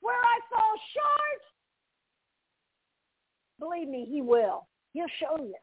where 0.00 0.14
I 0.14 0.38
fall 0.48 0.74
short. 0.94 1.42
Believe 3.58 3.88
me, 3.88 4.06
he 4.08 4.22
will. 4.22 4.68
He'll 4.92 5.10
show 5.18 5.42
you. 5.42 5.56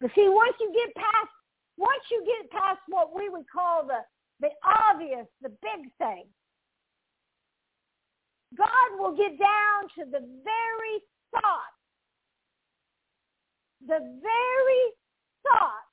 But 0.00 0.12
see, 0.14 0.28
once 0.28 0.54
you 0.60 0.72
get 0.72 0.94
past, 0.94 1.32
once 1.76 2.02
you 2.12 2.24
get 2.24 2.50
past 2.50 2.78
what 2.88 3.12
we 3.12 3.28
would 3.28 3.46
call 3.52 3.84
the, 3.84 3.98
the 4.40 4.50
obvious, 4.64 5.26
the 5.40 5.48
big 5.48 5.90
thing, 5.98 6.24
God 8.56 8.98
will 8.98 9.16
get 9.16 9.36
down 9.36 9.88
to 9.98 10.04
the 10.10 10.20
very 10.44 11.02
thought, 11.32 11.74
the 13.86 14.00
very 14.22 14.84
thought 15.42 15.86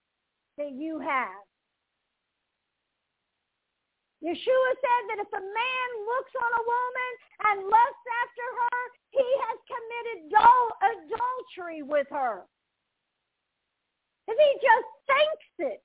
that 0.58 0.72
you 0.72 1.00
have. 1.00 1.44
Yeshua 4.20 4.72
said 4.84 5.04
that 5.16 5.24
if 5.24 5.32
a 5.32 5.40
man 5.40 5.88
looks 6.04 6.34
on 6.36 6.52
a 6.52 6.64
woman 6.68 7.12
and 7.48 7.58
lusts 7.72 8.08
after 8.20 8.46
her, 8.52 8.80
he 9.16 9.28
has 9.48 9.58
committed 9.64 10.20
adultery 10.28 11.82
with 11.88 12.08
her. 12.12 12.44
If 14.28 14.36
he 14.36 14.52
just 14.60 14.90
thinks 15.08 15.72
it. 15.72 15.82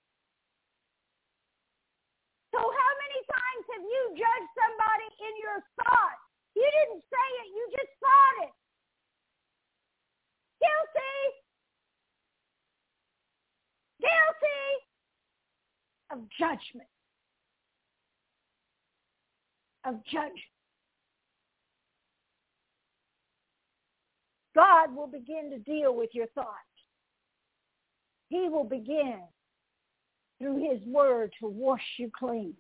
So 2.51 2.59
how 2.59 2.93
many 3.03 3.21
times 3.27 3.65
have 3.71 3.85
you 3.87 4.03
judged 4.19 4.53
somebody 4.59 5.09
in 5.27 5.35
your 5.39 5.59
thoughts? 5.79 6.23
You 6.55 6.67
didn't 6.67 7.03
say 7.07 7.29
it. 7.43 7.49
You 7.55 7.65
just 7.71 7.93
thought 8.03 8.37
it. 8.51 8.55
Guilty. 10.59 11.44
Guilty 14.05 14.85
of 16.13 16.19
judgment. 16.39 16.89
Of 19.85 20.05
judgment. 20.05 20.41
God 24.55 24.95
will 24.95 25.07
begin 25.07 25.51
to 25.51 25.59
deal 25.59 25.95
with 25.97 26.11
your 26.13 26.27
thoughts. 26.29 26.49
He 28.29 28.49
will 28.49 28.65
begin 28.65 29.21
through 30.39 30.71
his 30.71 30.81
word 30.87 31.33
to 31.41 31.49
wash 31.49 31.83
you 31.99 32.11
clean. 32.17 32.55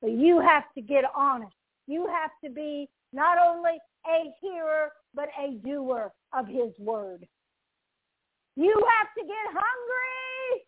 But 0.00 0.12
you 0.12 0.40
have 0.40 0.64
to 0.74 0.80
get 0.80 1.04
honest. 1.16 1.54
You 1.86 2.06
have 2.08 2.30
to 2.44 2.50
be 2.50 2.88
not 3.12 3.38
only 3.38 3.78
a 4.06 4.32
hearer, 4.40 4.90
but 5.14 5.28
a 5.40 5.52
doer 5.64 6.12
of 6.32 6.46
his 6.46 6.72
word. 6.78 7.26
You 8.56 8.72
have 8.72 9.08
to 9.16 9.22
get 9.24 9.46
hungry 9.48 10.66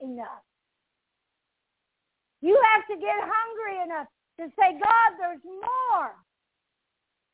enough. 0.00 0.44
You 2.40 2.56
have 2.72 2.86
to 2.88 2.96
get 2.96 3.20
hungry 3.20 3.84
enough 3.84 4.08
to 4.40 4.48
say, 4.56 4.80
God, 4.80 5.08
there's 5.20 5.44
more. 5.44 6.16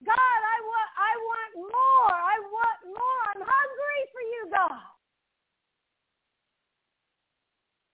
God, 0.05 0.39
I 0.43 0.59
want, 0.67 0.91
I 0.99 1.13
want 1.23 1.53
more. 1.71 2.13
I 2.13 2.37
want 2.51 2.79
more. 2.91 3.23
I'm 3.33 3.43
hungry 3.47 4.01
for 4.11 4.23
you, 4.27 4.43
God. 4.51 4.87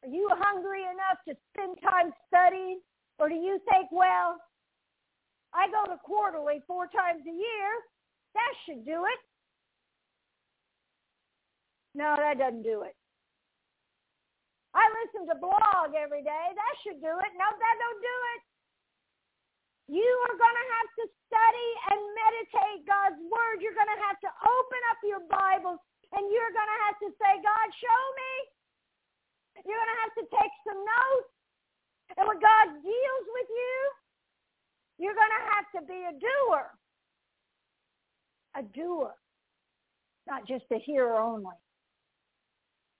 Are 0.02 0.10
you 0.10 0.28
hungry 0.32 0.82
enough 0.82 1.20
to 1.28 1.36
spend 1.52 1.76
time 1.84 2.12
studying? 2.26 2.80
Or 3.18 3.28
do 3.28 3.36
you 3.36 3.60
think, 3.70 3.92
well, 3.92 4.40
I 5.54 5.68
go 5.68 5.84
to 5.92 6.00
quarterly 6.02 6.64
four 6.66 6.86
times 6.86 7.22
a 7.28 7.30
year. 7.30 7.70
That 8.34 8.52
should 8.64 8.84
do 8.84 9.04
it. 9.04 9.20
No, 11.94 12.16
that 12.16 12.40
doesn't 12.40 12.64
do 12.64 12.82
it. 12.88 12.96
I 14.72 14.88
listen 15.04 15.28
to 15.28 15.36
blog 15.36 15.92
every 15.92 16.24
day. 16.24 16.46
That 16.56 16.74
should 16.80 17.00
do 17.04 17.12
it. 17.12 17.32
No, 17.36 17.44
that 17.44 17.76
don't 17.76 18.00
do 18.00 18.16
it. 18.36 18.40
You 19.92 20.10
are 20.30 20.36
going 20.40 20.56
to 20.56 20.68
have 20.80 20.90
to 20.96 21.04
study 21.28 21.68
and 21.92 22.00
meditate 22.16 22.80
God's 22.88 23.20
word. 23.28 23.60
You're 23.60 23.76
going 23.76 23.92
to 23.92 24.02
have 24.08 24.16
to 24.24 24.30
open 24.32 24.80
up 24.88 24.98
your 25.04 25.20
Bible 25.28 25.76
and 26.16 26.24
you're 26.32 26.54
going 26.56 26.72
to 26.72 26.80
have 26.88 26.96
to 27.04 27.08
say, 27.20 27.32
God, 27.44 27.66
show 27.76 28.02
me. 28.16 28.32
You're 29.68 29.76
going 29.76 29.92
to 29.92 30.02
have 30.08 30.16
to 30.16 30.26
take 30.32 30.54
some 30.64 30.80
notes. 30.80 31.32
And 32.16 32.24
when 32.24 32.40
God 32.40 32.80
deals 32.80 33.26
with 33.36 33.48
you, 33.52 33.76
you're 35.04 35.18
going 35.18 35.34
to 35.36 35.44
have 35.52 35.66
to 35.76 35.80
be 35.84 36.00
a 36.08 36.14
doer. 36.16 36.64
A 38.56 38.62
doer. 38.64 39.12
Not 40.26 40.48
just 40.48 40.64
a 40.72 40.78
hearer 40.78 41.20
only. 41.20 41.56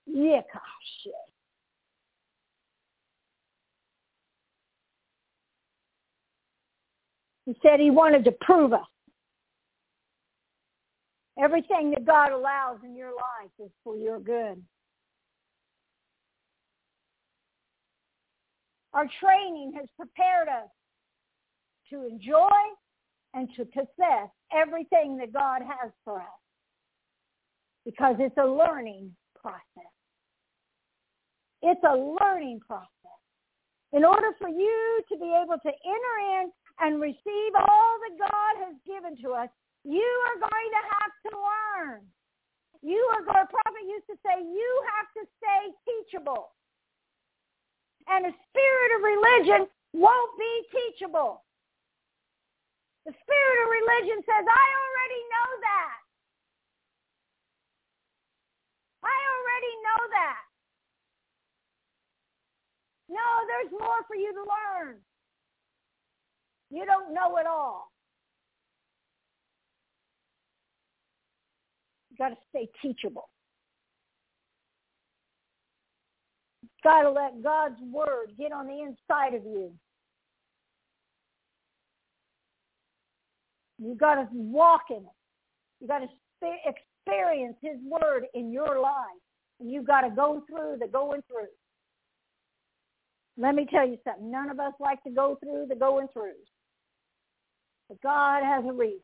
Gosh. 0.07 1.13
He 7.45 7.57
said 7.61 7.79
he 7.79 7.91
wanted 7.91 8.23
to 8.25 8.31
prove 8.41 8.73
us. 8.73 8.81
Everything 11.41 11.91
that 11.91 12.05
God 12.05 12.31
allows 12.31 12.77
in 12.83 12.95
your 12.95 13.09
life 13.09 13.51
is 13.59 13.71
for 13.83 13.97
your 13.97 14.19
good. 14.19 14.63
Our 18.93 19.07
training 19.19 19.73
has 19.75 19.87
prepared 19.97 20.47
us 20.47 20.69
to 21.89 22.05
enjoy 22.05 22.49
and 23.33 23.49
to 23.55 23.65
possess 23.65 24.29
everything 24.55 25.17
that 25.17 25.33
God 25.33 25.61
has 25.63 25.91
for 26.05 26.19
us 26.19 26.27
because 27.83 28.15
it's 28.19 28.37
a 28.37 28.45
learning 28.45 29.11
process. 29.43 29.91
It's 31.61 31.83
a 31.83 31.95
learning 31.95 32.63
process. 32.65 33.19
In 33.91 34.03
order 34.03 34.31
for 34.39 34.49
you 34.49 35.03
to 35.11 35.15
be 35.19 35.29
able 35.29 35.59
to 35.59 35.71
enter 35.71 36.15
in 36.39 36.51
and 36.79 36.99
receive 37.03 37.51
all 37.53 37.93
that 38.07 38.15
God 38.17 38.53
has 38.65 38.75
given 38.87 39.19
to 39.21 39.35
us, 39.37 39.51
you 39.83 40.09
are 40.31 40.39
going 40.39 40.71
to 40.73 40.83
have 40.97 41.13
to 41.27 41.31
learn. 41.35 42.01
You 42.81 42.99
are 43.15 43.23
going, 43.23 43.47
prophet 43.47 43.85
used 43.87 44.07
to 44.11 44.17
say, 44.25 44.43
you 44.43 44.71
have 44.97 45.07
to 45.19 45.23
stay 45.39 45.63
teachable. 45.85 46.51
And 48.07 48.27
a 48.27 48.33
spirit 48.49 48.89
of 48.97 49.01
religion 49.03 49.61
won't 49.93 50.33
be 50.39 50.53
teachable. 50.73 51.43
The 53.05 53.13
spirit 53.13 53.57
of 53.63 53.67
religion 53.71 54.19
says, 54.23 54.43
I 54.43 54.65
already 54.83 55.21
know 55.31 55.49
that. 55.63 56.02
I 59.03 59.15
already 59.33 59.73
know 59.83 60.01
that. 60.11 60.41
No, 63.09 63.27
there's 63.47 63.71
more 63.71 64.03
for 64.07 64.15
you 64.15 64.33
to 64.33 64.39
learn. 64.39 64.97
You 66.69 66.85
don't 66.85 67.13
know 67.13 67.37
it 67.37 67.45
all. 67.45 67.91
You 72.09 72.17
got 72.17 72.29
to 72.29 72.35
stay 72.49 72.69
teachable. 72.81 73.29
You've 76.61 76.83
got 76.83 77.03
to 77.03 77.11
let 77.11 77.43
God's 77.43 77.79
word 77.81 78.33
get 78.37 78.51
on 78.51 78.67
the 78.67 78.81
inside 78.81 79.35
of 79.35 79.43
you. 79.43 79.71
You 83.79 83.95
got 83.95 84.15
to 84.15 84.27
walk 84.31 84.83
in 84.89 84.97
it. 84.97 85.03
You 85.79 85.87
got 85.87 85.99
to 85.99 86.05
experience 86.05 86.77
his 87.61 87.77
word 87.83 88.25
in 88.33 88.51
your 88.51 88.79
life. 88.79 88.93
And 89.59 89.71
you 89.71 89.83
got 89.83 90.01
to 90.01 90.09
go 90.09 90.43
through 90.47 90.77
the 90.79 90.87
going 90.87 91.21
through. 91.27 91.47
Let 93.37 93.55
me 93.55 93.65
tell 93.69 93.87
you 93.87 93.97
something. 94.03 94.29
None 94.29 94.49
of 94.49 94.59
us 94.59 94.73
like 94.79 95.01
to 95.03 95.09
go 95.09 95.37
through 95.41 95.67
the 95.69 95.75
going 95.75 96.07
through. 96.13 96.33
But 97.89 98.01
God 98.01 98.43
has 98.43 98.63
a 98.65 98.73
reason. 98.73 98.99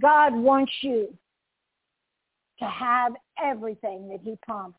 God 0.00 0.34
wants 0.34 0.72
you 0.82 1.08
to 2.58 2.64
have 2.66 3.14
everything 3.42 4.08
that 4.08 4.20
he 4.22 4.36
promised. 4.42 4.76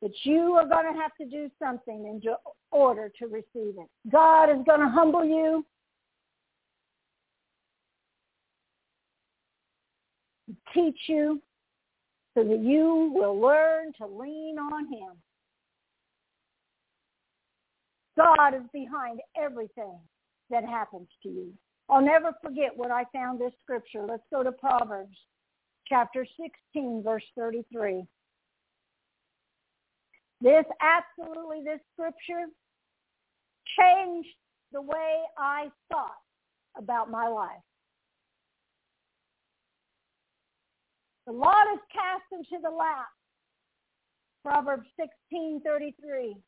But 0.00 0.12
you 0.22 0.52
are 0.54 0.68
going 0.68 0.92
to 0.92 1.00
have 1.00 1.14
to 1.20 1.26
do 1.26 1.50
something 1.58 2.06
in 2.06 2.20
order 2.70 3.10
to 3.18 3.26
receive 3.26 3.74
it. 3.78 3.88
God 4.10 4.44
is 4.50 4.64
going 4.64 4.80
to 4.80 4.88
humble 4.88 5.24
you. 5.24 5.64
Teach 10.72 10.98
you 11.08 11.42
so 12.34 12.44
that 12.44 12.60
you 12.60 13.12
will 13.14 13.38
learn 13.38 13.92
to 13.98 14.06
lean 14.06 14.56
on 14.58 14.86
him. 14.92 15.10
God 18.16 18.54
is 18.54 18.62
behind 18.72 19.20
everything 19.40 19.98
that 20.50 20.64
happens 20.64 21.08
to 21.22 21.28
you. 21.28 21.52
I'll 21.88 22.04
never 22.04 22.32
forget 22.42 22.76
what 22.76 22.90
I 22.90 23.04
found 23.12 23.40
this 23.40 23.52
scripture. 23.62 24.04
Let's 24.08 24.22
go 24.32 24.42
to 24.42 24.52
Proverbs 24.52 25.16
chapter 25.86 26.26
16, 26.74 27.02
verse 27.02 27.22
33. 27.36 28.04
This 30.40 30.64
absolutely, 30.80 31.62
this 31.64 31.80
scripture 31.92 32.46
changed 33.78 34.28
the 34.72 34.82
way 34.82 35.22
I 35.36 35.68
thought 35.90 36.22
about 36.76 37.10
my 37.10 37.26
life. 37.26 37.62
The 41.26 41.32
lot 41.32 41.66
is 41.74 41.80
cast 41.92 42.24
into 42.32 42.62
the 42.62 42.70
lap. 42.70 43.08
Proverbs 44.44 44.88
16:33. 44.96 46.40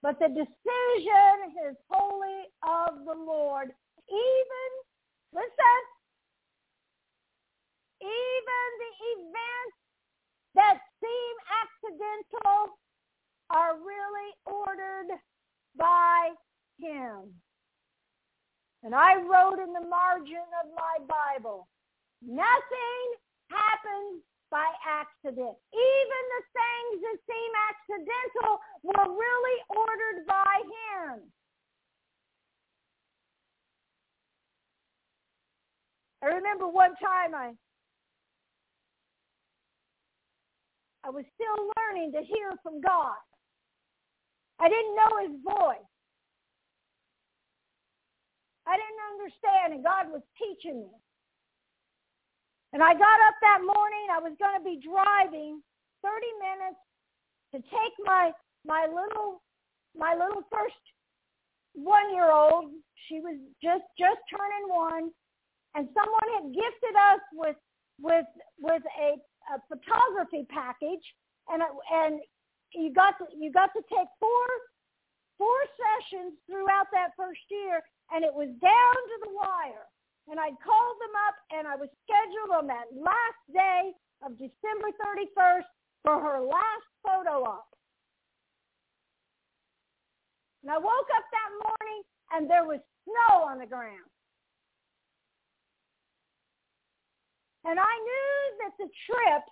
But 0.00 0.18
the 0.18 0.28
decision 0.28 1.36
is 1.68 1.76
wholly 1.90 2.46
of 2.62 3.04
the 3.04 3.14
Lord. 3.14 3.74
Even, 4.08 4.70
listen, 5.32 5.82
even 8.00 8.66
the 8.78 8.92
events 9.20 9.81
that 10.54 10.78
seem 11.00 11.34
accidental 11.62 12.78
are 13.50 13.76
really 13.76 14.30
ordered 14.46 15.18
by 15.76 16.30
him. 16.78 17.32
And 18.82 18.94
I 18.94 19.14
wrote 19.16 19.62
in 19.62 19.72
the 19.72 19.86
margin 19.86 20.48
of 20.64 20.70
my 20.74 21.04
Bible, 21.06 21.68
nothing 22.20 23.04
happens 23.48 24.22
by 24.50 24.66
accident. 24.84 25.56
Even 25.72 26.22
the 26.36 26.44
things 26.52 26.96
that 27.00 27.18
seem 27.24 27.50
accidental 27.72 28.58
were 28.82 29.08
really 29.16 29.58
ordered 29.70 30.26
by 30.26 30.54
him. 30.60 31.32
I 36.22 36.26
remember 36.26 36.68
one 36.68 36.94
time 37.02 37.34
I 37.34 37.52
I 41.04 41.10
was 41.10 41.24
still 41.34 41.58
learning 41.76 42.12
to 42.12 42.22
hear 42.22 42.54
from 42.62 42.80
God. 42.80 43.18
I 44.60 44.68
didn't 44.68 44.94
know 44.94 45.12
his 45.26 45.36
voice. 45.42 45.90
I 48.66 48.78
didn't 48.78 49.06
understand, 49.18 49.74
and 49.74 49.82
God 49.82 50.06
was 50.14 50.22
teaching 50.38 50.86
me. 50.86 50.92
And 52.72 52.82
I 52.82 52.94
got 52.94 53.18
up 53.26 53.36
that 53.42 53.60
morning. 53.66 54.06
I 54.14 54.22
was 54.22 54.32
going 54.38 54.56
to 54.56 54.64
be 54.64 54.78
driving 54.78 55.60
30 56.06 56.26
minutes 56.40 56.80
to 57.54 57.58
take 57.68 57.94
my 58.06 58.32
my 58.64 58.86
little 58.86 59.42
my 59.98 60.14
little 60.14 60.42
first 60.50 60.78
one 61.74 62.14
year 62.14 62.30
old. 62.30 62.70
She 63.08 63.18
was 63.20 63.36
just 63.62 63.84
just 63.98 64.22
turning 64.30 64.70
one, 64.70 65.10
and 65.74 65.88
someone 65.92 66.28
had 66.38 66.54
gifted 66.54 66.94
us 66.96 67.20
with 67.34 67.56
with 68.00 68.26
with 68.62 68.82
a 69.02 69.18
a 69.50 69.58
photography 69.66 70.46
package, 70.50 71.02
and 71.48 71.62
uh, 71.62 71.72
and 71.90 72.20
you 72.74 72.92
got 72.92 73.18
to 73.18 73.26
you 73.34 73.50
got 73.50 73.70
to 73.74 73.82
take 73.90 74.08
four 74.20 74.46
four 75.38 75.58
sessions 75.74 76.38
throughout 76.46 76.86
that 76.92 77.16
first 77.16 77.42
year, 77.50 77.82
and 78.14 78.24
it 78.24 78.32
was 78.32 78.48
down 78.62 78.96
to 79.10 79.16
the 79.26 79.32
wire. 79.34 79.86
And 80.30 80.38
I 80.38 80.54
called 80.62 80.98
them 81.02 81.16
up, 81.26 81.36
and 81.50 81.66
I 81.66 81.74
was 81.74 81.90
scheduled 82.06 82.54
on 82.54 82.70
that 82.70 82.86
last 82.94 83.42
day 83.50 83.90
of 84.22 84.38
December 84.38 84.94
31st 85.02 85.66
for 86.06 86.22
her 86.22 86.38
last 86.38 86.86
photo 87.02 87.42
op. 87.42 87.66
And 90.62 90.70
I 90.70 90.78
woke 90.78 91.10
up 91.10 91.26
that 91.26 91.50
morning, 91.58 92.00
and 92.30 92.48
there 92.48 92.62
was 92.62 92.78
snow 93.02 93.42
on 93.50 93.58
the 93.58 93.66
ground. 93.66 94.11
And 97.64 97.78
I 97.78 97.94
knew 97.94 98.36
that 98.64 98.74
the 98.78 98.90
trip 99.06 99.44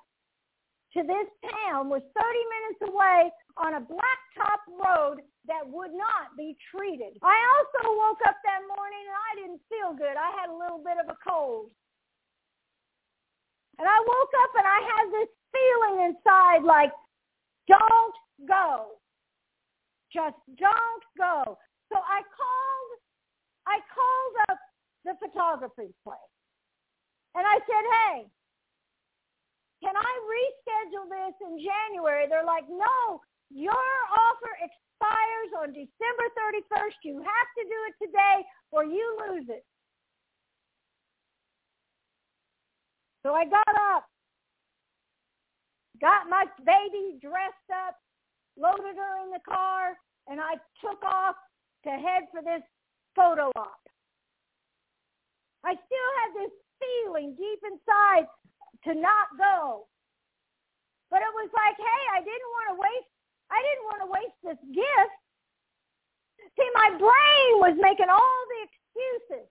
to 0.95 1.01
this 1.07 1.29
town 1.47 1.89
was 1.89 2.03
30 2.03 2.19
minutes 2.19 2.83
away 2.91 3.31
on 3.57 3.79
a 3.79 3.83
blacktop 3.87 4.61
road 4.67 5.23
that 5.47 5.63
would 5.63 5.95
not 5.95 6.35
be 6.37 6.59
treated. 6.75 7.15
I 7.23 7.39
also 7.55 7.95
woke 7.95 8.19
up 8.27 8.35
that 8.43 8.67
morning 8.67 9.05
and 9.07 9.19
I 9.19 9.33
didn't 9.39 9.63
feel 9.71 9.95
good. 9.95 10.19
I 10.19 10.31
had 10.35 10.51
a 10.51 10.57
little 10.57 10.83
bit 10.83 10.99
of 10.99 11.07
a 11.07 11.19
cold. 11.23 11.71
And 13.79 13.87
I 13.87 13.99
woke 14.03 14.35
up 14.43 14.53
and 14.59 14.67
I 14.67 14.81
had 14.83 15.07
this 15.15 15.31
feeling 15.55 16.11
inside 16.11 16.67
like, 16.67 16.93
don't 17.69 18.17
go. 18.47 18.99
Just 20.13 20.37
don't 20.59 21.05
go. 21.17 21.57
So 21.89 21.97
I 21.97 22.21
called, 22.27 22.91
I 23.67 23.79
called 23.95 24.35
up 24.51 24.59
the 25.07 25.15
photography 25.23 25.95
place. 26.03 26.35
Said, 27.81 27.89
hey, 27.89 28.27
can 29.83 29.97
I 29.97 30.13
reschedule 30.29 31.09
this 31.09 31.35
in 31.49 31.57
January? 31.57 32.27
They're 32.29 32.45
like, 32.45 32.69
no, 32.69 33.21
your 33.49 33.73
offer 33.73 34.53
expires 34.61 35.51
on 35.63 35.69
December 35.73 36.27
31st. 36.37 37.01
You 37.05 37.17
have 37.19 37.49
to 37.57 37.65
do 37.65 37.79
it 37.89 38.05
today 38.05 38.45
or 38.71 38.85
you 38.85 39.17
lose 39.29 39.47
it. 39.49 39.65
So 43.23 43.33
I 43.33 43.45
got 43.45 43.75
up, 43.95 44.05
got 46.01 46.29
my 46.29 46.45
baby 46.65 47.19
dressed 47.21 47.71
up, 47.89 47.97
loaded 48.59 48.97
her 48.97 49.25
in 49.25 49.31
the 49.31 49.41
car, 49.49 49.97
and 50.29 50.41
I 50.41 50.55
took 50.81 51.03
off 51.03 51.37
to 51.85 51.91
head 51.91 52.25
for 52.31 52.43
this 52.43 52.63
photo 53.17 53.51
op. 53.57 53.81
I 55.65 55.73
still 55.73 56.11
had 56.21 56.45
this 56.45 56.53
feeling 56.81 57.37
deep 57.37 57.61
inside 57.63 58.27
to 58.89 58.97
not 58.97 59.29
go. 59.37 59.87
But 61.13 61.23
it 61.23 61.33
was 61.37 61.51
like, 61.53 61.77
hey, 61.77 62.03
I 62.17 62.21
didn't 62.25 62.51
want 62.57 62.69
to 62.73 62.77
waste 62.81 63.11
I 63.51 63.59
didn't 63.59 63.87
want 63.91 64.01
to 64.07 64.09
waste 64.15 64.39
this 64.47 64.63
gift. 64.71 65.19
See, 66.55 66.71
my 66.75 66.95
brain 66.97 67.51
was 67.59 67.75
making 67.83 68.09
all 68.09 68.41
the 68.47 68.61
excuses. 68.65 69.51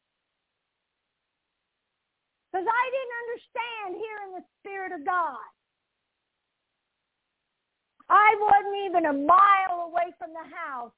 Because 2.50 2.66
I 2.66 2.84
didn't 2.90 3.18
understand 3.22 3.88
hearing 4.00 4.32
the 4.40 4.46
Spirit 4.58 4.92
of 4.96 5.06
God. 5.06 5.46
I 8.10 8.34
wasn't 8.42 8.80
even 8.90 9.06
a 9.06 9.14
mile 9.14 9.86
away 9.86 10.10
from 10.18 10.34
the 10.34 10.48
house, 10.50 10.96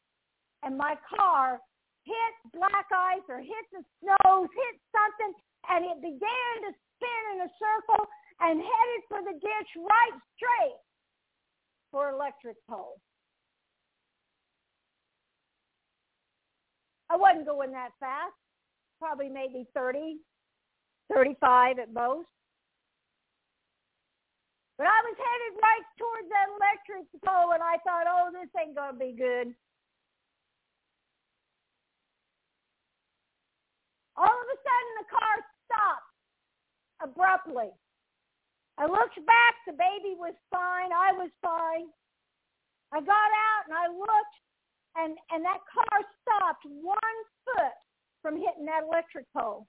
and 0.63 0.77
my 0.77 0.95
car 1.03 1.59
hit 2.07 2.33
black 2.55 2.87
ice 2.87 3.27
or 3.27 3.43
hit 3.43 3.65
the 3.75 3.83
snows, 3.99 4.47
hit 4.47 4.75
something, 4.95 5.35
and 5.69 5.85
it 5.85 5.99
began 6.01 6.53
to 6.65 6.71
spin 6.73 7.23
in 7.35 7.45
a 7.45 7.51
circle 7.59 8.05
and 8.41 8.57
headed 8.57 9.01
for 9.07 9.21
the 9.21 9.37
ditch 9.37 9.71
right 9.77 10.17
straight 10.35 10.81
for 11.91 12.09
electric 12.09 12.57
pole. 12.69 12.97
I 17.11 17.17
wasn't 17.17 17.45
going 17.45 17.71
that 17.73 17.91
fast, 17.99 18.33
probably 18.97 19.27
maybe 19.27 19.67
30, 19.75 20.17
35 21.13 21.79
at 21.79 21.93
most. 21.93 22.27
But 24.77 24.87
I 24.87 24.97
was 25.05 25.17
headed 25.19 25.61
right 25.61 25.85
towards 25.99 26.27
that 26.31 26.47
electric 26.57 27.05
pole 27.21 27.53
and 27.53 27.61
I 27.61 27.77
thought, 27.83 28.07
oh, 28.09 28.31
this 28.33 28.49
ain't 28.57 28.73
going 28.73 28.95
to 28.95 28.97
be 28.97 29.13
good. 29.13 29.53
All 34.17 34.25
of 34.25 34.47
a 34.49 34.57
sudden 34.57 34.93
the 34.97 35.07
car 35.11 35.35
stopped 35.71 36.11
abruptly. 36.99 37.71
I 38.77 38.85
looked 38.85 39.15
back, 39.25 39.55
the 39.67 39.73
baby 39.73 40.19
was 40.19 40.33
fine, 40.51 40.91
I 40.91 41.13
was 41.13 41.31
fine. 41.41 41.87
I 42.93 42.99
got 42.99 43.31
out 43.31 43.63
and 43.67 43.75
I 43.75 43.87
looked 43.87 44.35
and, 44.95 45.15
and 45.31 45.45
that 45.45 45.59
car 45.71 46.01
stopped 46.21 46.65
one 46.65 47.17
foot 47.45 47.77
from 48.21 48.35
hitting 48.35 48.65
that 48.65 48.83
electric 48.83 49.25
pole. 49.35 49.67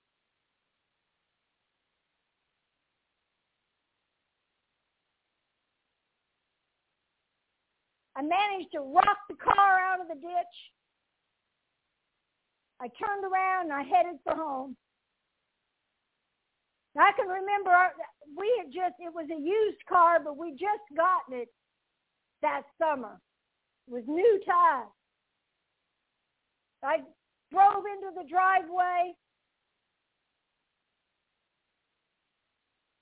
I 8.15 8.23
managed 8.23 8.73
to 8.75 8.81
rock 8.81 9.19
the 9.29 9.37
car 9.37 9.81
out 9.81 10.01
of 10.01 10.09
the 10.09 10.15
ditch. 10.15 10.57
I 12.81 12.89
turned 13.03 13.25
around 13.25 13.71
and 13.71 13.73
I 13.73 13.83
headed 13.83 14.19
for 14.25 14.35
home. 14.35 14.77
I 16.99 17.13
can 17.17 17.27
remember 17.27 17.71
our, 17.71 17.93
we 18.37 18.53
had 18.59 18.73
just, 18.73 19.01
it 19.01 19.13
was 19.15 19.27
a 19.31 19.41
used 19.41 19.85
car, 19.89 20.21
but 20.23 20.37
we 20.37 20.53
just 20.53 20.85
gotten 20.97 21.41
it 21.41 21.49
that 22.43 22.63
summer. 22.79 23.19
It 23.89 23.93
was 23.93 24.05
new 24.07 24.41
tires. 24.45 24.89
I 26.85 26.99
drove 27.51 27.85
into 27.87 28.11
the 28.15 28.29
driveway. 28.29 29.15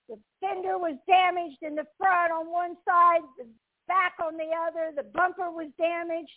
The 0.09 0.19
fender 0.41 0.79
was 0.79 0.97
damaged 1.07 1.63
in 1.63 1.75
the 1.75 1.87
front 1.99 2.33
on 2.33 2.51
one 2.51 2.77
side, 2.87 3.23
the 3.39 3.47
back 3.89 4.15
on 4.23 4.37
the 4.37 4.51
other. 4.69 4.93
The 4.95 5.09
bumper 5.15 5.51
was 5.51 5.71
damaged 5.79 6.31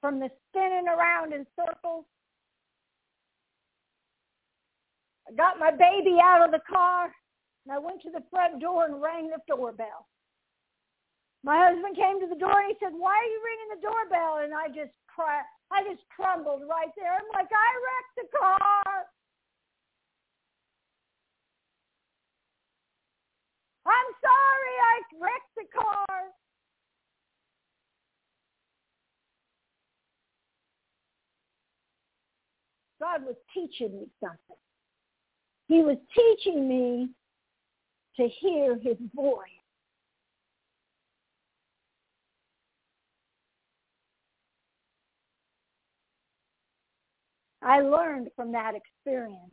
from 0.00 0.20
the 0.20 0.30
spinning 0.48 0.86
around 0.88 1.32
in 1.32 1.46
circles. 1.56 2.04
I 5.28 5.34
got 5.36 5.58
my 5.58 5.70
baby 5.70 6.16
out 6.22 6.44
of 6.44 6.52
the 6.52 6.64
car 6.64 7.12
and 7.66 7.74
I 7.74 7.78
went 7.78 8.00
to 8.02 8.10
the 8.10 8.24
front 8.30 8.60
door 8.60 8.86
and 8.86 9.02
rang 9.02 9.28
the 9.28 9.38
doorbell. 9.46 10.08
My 11.44 11.68
husband 11.68 11.96
came 11.96 12.18
to 12.20 12.26
the 12.26 12.40
door 12.40 12.58
and 12.58 12.72
he 12.72 12.76
said, 12.80 12.96
why 12.96 13.12
are 13.12 13.30
you 13.30 13.40
ringing 13.44 13.70
the 13.76 13.84
doorbell? 13.84 14.40
And 14.42 14.54
I 14.54 14.68
just 14.68 14.96
cried. 15.06 15.44
I 15.70 15.84
just 15.84 16.02
crumbled 16.08 16.62
right 16.68 16.88
there. 16.96 17.12
I'm 17.12 17.28
like, 17.34 17.52
I 17.52 17.70
wrecked 17.84 18.16
the 18.16 18.38
car. 18.38 19.04
I'm 23.84 24.10
sorry 24.24 24.74
I 24.80 24.96
wrecked 25.20 25.54
the 25.56 25.68
car. 25.76 26.18
God 33.00 33.24
was 33.24 33.36
teaching 33.54 33.92
me 34.00 34.08
something. 34.20 34.56
He 35.68 35.82
was 35.82 35.98
teaching 36.16 36.66
me 36.66 37.10
to 38.16 38.28
hear 38.40 38.76
his 38.78 38.96
voice. 39.14 39.44
I 47.62 47.82
learned 47.82 48.28
from 48.34 48.50
that 48.52 48.72
experience. 48.74 49.52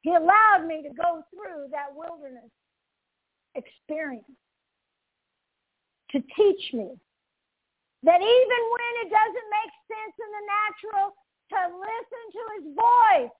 He 0.00 0.14
allowed 0.14 0.64
me 0.66 0.82
to 0.82 0.94
go 0.94 1.22
through 1.30 1.66
that 1.72 1.92
wilderness 1.94 2.50
experience 3.54 4.24
to 6.12 6.20
teach 6.20 6.72
me 6.72 6.88
that 8.02 8.20
even 8.22 8.60
when 8.72 8.92
it 9.04 9.10
doesn't 9.10 9.48
make 9.50 9.72
sense 9.90 10.14
in 10.16 10.30
the 10.30 10.44
natural, 10.46 11.12
to 11.50 11.58
listen 11.78 12.24
to 12.32 12.42
his 12.56 12.74
voice. 12.74 13.34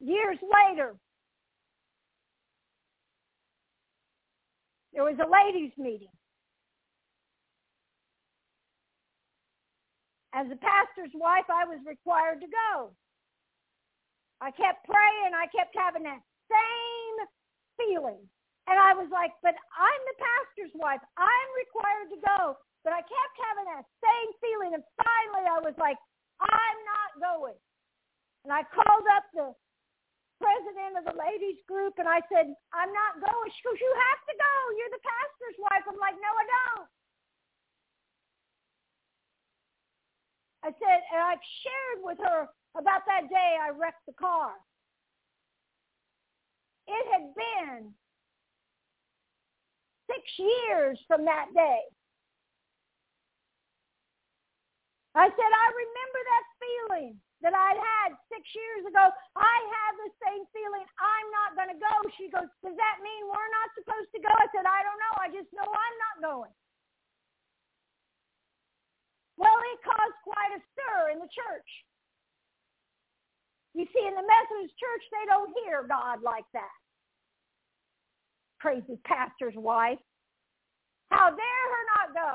Years 0.00 0.38
later, 0.42 0.94
there 4.92 5.04
was 5.04 5.16
a 5.18 5.28
ladies' 5.28 5.72
meeting. 5.78 6.12
As 10.34 10.46
a 10.52 10.56
pastor's 10.60 11.14
wife, 11.14 11.48
I 11.48 11.64
was 11.64 11.80
required 11.88 12.40
to 12.44 12.46
go. 12.46 12.92
I 14.40 14.52
kept 14.52 14.84
praying. 14.84 15.32
I 15.32 15.48
kept 15.48 15.72
having 15.72 16.04
that 16.04 16.20
same 16.52 17.16
feeling. 17.80 18.20
And 18.68 18.76
I 18.76 18.92
was 18.92 19.08
like, 19.08 19.32
but 19.40 19.56
I'm 19.72 20.02
the 20.12 20.18
pastor's 20.20 20.74
wife. 20.76 21.00
I'm 21.16 21.50
required 21.56 22.08
to 22.12 22.20
go. 22.20 22.40
But 22.84 22.92
I 22.92 23.00
kept 23.00 23.34
having 23.48 23.66
that 23.72 23.86
same 24.04 24.30
feeling. 24.44 24.74
And 24.76 24.84
finally 25.00 25.46
I 25.48 25.60
was 25.64 25.74
like, 25.80 25.96
I'm 26.42 26.78
not 26.84 27.10
going. 27.16 27.56
And 28.44 28.52
I 28.52 28.62
called 28.68 29.06
up 29.16 29.24
the 29.32 29.46
president 30.36 31.00
of 31.00 31.04
the 31.08 31.16
ladies 31.16 31.60
group 31.64 31.96
and 31.98 32.08
I 32.08 32.20
said, 32.28 32.52
I'm 32.72 32.92
not 32.92 33.20
going. 33.20 33.48
She 33.52 33.62
goes, 33.64 33.80
you 33.80 33.92
have 33.92 34.22
to 34.28 34.34
go. 34.36 34.54
You're 34.76 34.94
the 34.94 35.04
pastor's 35.04 35.58
wife. 35.60 35.84
I'm 35.88 36.00
like, 36.00 36.16
no, 36.20 36.30
I 36.30 36.46
don't. 36.46 36.88
I 40.66 40.70
said, 40.82 40.98
and 41.14 41.22
I 41.22 41.34
shared 41.62 42.00
with 42.02 42.18
her 42.18 42.50
about 42.74 43.06
that 43.06 43.30
day 43.30 43.50
I 43.60 43.70
wrecked 43.70 44.04
the 44.06 44.18
car. 44.18 44.52
It 46.88 47.04
had 47.12 47.34
been 47.34 47.94
six 50.10 50.22
years 50.38 50.98
from 51.06 51.24
that 51.24 51.46
day. 51.54 51.80
I 55.14 55.28
said, 55.28 55.52
I 55.52 55.66
remember 55.72 56.20
that 56.28 56.44
feeling 56.60 57.16
that 57.46 57.54
I'd 57.54 57.78
had 57.78 58.10
six 58.26 58.42
years 58.50 58.90
ago. 58.90 59.06
I 59.38 59.56
have 59.70 59.94
the 60.02 60.10
same 60.18 60.42
feeling. 60.50 60.82
I'm 60.98 61.28
not 61.30 61.54
going 61.54 61.70
to 61.70 61.78
go. 61.78 61.94
She 62.18 62.26
goes, 62.26 62.50
does 62.66 62.74
that 62.74 62.96
mean 63.06 63.22
we're 63.30 63.52
not 63.54 63.70
supposed 63.78 64.10
to 64.18 64.20
go? 64.20 64.34
I 64.34 64.50
said, 64.50 64.66
I 64.66 64.82
don't 64.82 64.98
know. 64.98 65.14
I 65.22 65.30
just 65.30 65.46
know 65.54 65.62
I'm 65.62 65.96
not 66.02 66.16
going. 66.26 66.54
Well, 69.38 69.54
it 69.54 69.78
caused 69.86 70.18
quite 70.26 70.58
a 70.58 70.60
stir 70.74 71.14
in 71.14 71.22
the 71.22 71.30
church. 71.30 71.70
You 73.78 73.86
see, 73.94 74.02
in 74.02 74.18
the 74.18 74.26
Methodist 74.26 74.74
church, 74.74 75.04
they 75.14 75.30
don't 75.30 75.54
hear 75.62 75.86
God 75.86 76.26
like 76.26 76.50
that. 76.50 76.74
Crazy 78.58 78.98
pastor's 79.06 79.54
wife. 79.54 80.02
How 81.14 81.30
dare 81.30 81.66
her 81.70 81.84
not 81.94 82.08
go? 82.10 82.34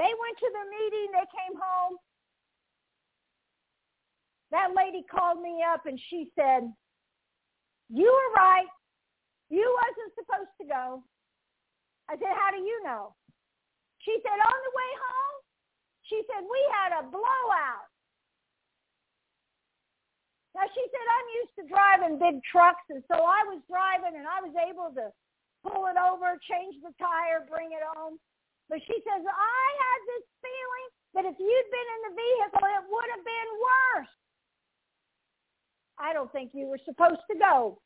They 0.00 0.08
went 0.08 0.36
to 0.40 0.48
the 0.48 0.64
meeting. 0.72 1.12
They 1.12 1.28
came 1.28 1.60
home. 1.60 2.00
That 4.48 4.72
lady 4.72 5.04
called 5.04 5.44
me 5.44 5.60
up 5.60 5.84
and 5.84 6.00
she 6.08 6.32
said, 6.32 6.72
you 7.92 8.08
were 8.08 8.32
right. 8.32 8.70
You 9.52 9.66
wasn't 9.66 10.16
supposed 10.16 10.54
to 10.62 10.66
go. 10.66 11.04
I 12.08 12.16
said, 12.16 12.32
how 12.32 12.50
do 12.50 12.64
you 12.64 12.80
know? 12.82 13.12
She 14.00 14.16
said, 14.24 14.38
on 14.40 14.58
the 14.64 14.74
way 14.74 14.90
home, 15.04 15.38
she 16.08 16.18
said, 16.32 16.42
we 16.48 16.62
had 16.80 16.96
a 16.96 17.04
blowout. 17.06 17.90
Now 20.56 20.66
she 20.72 20.82
said, 20.90 21.06
I'm 21.06 21.28
used 21.44 21.54
to 21.60 21.64
driving 21.70 22.18
big 22.18 22.42
trucks, 22.48 22.82
and 22.90 23.04
so 23.06 23.22
I 23.22 23.46
was 23.46 23.62
driving 23.70 24.18
and 24.18 24.26
I 24.26 24.42
was 24.42 24.54
able 24.66 24.90
to 24.96 25.12
pull 25.62 25.86
it 25.86 25.98
over, 26.00 26.40
change 26.50 26.74
the 26.82 26.90
tire, 26.98 27.46
bring 27.46 27.70
it 27.70 27.84
home. 27.94 28.18
But 28.70 28.78
she 28.86 28.94
says, 29.02 29.22
I 29.26 29.66
had 29.82 30.00
this 30.06 30.26
feeling 30.38 30.86
that 31.18 31.24
if 31.26 31.36
you'd 31.42 31.70
been 31.74 31.88
in 31.90 32.02
the 32.06 32.14
vehicle, 32.14 32.68
it 32.70 32.84
would 32.86 33.10
have 33.10 33.24
been 33.26 33.50
worse. 33.58 34.14
I 35.98 36.12
don't 36.14 36.30
think 36.30 36.52
you 36.54 36.66
were 36.66 36.78
supposed 36.84 37.20
to 37.32 37.36
go. 37.36 37.82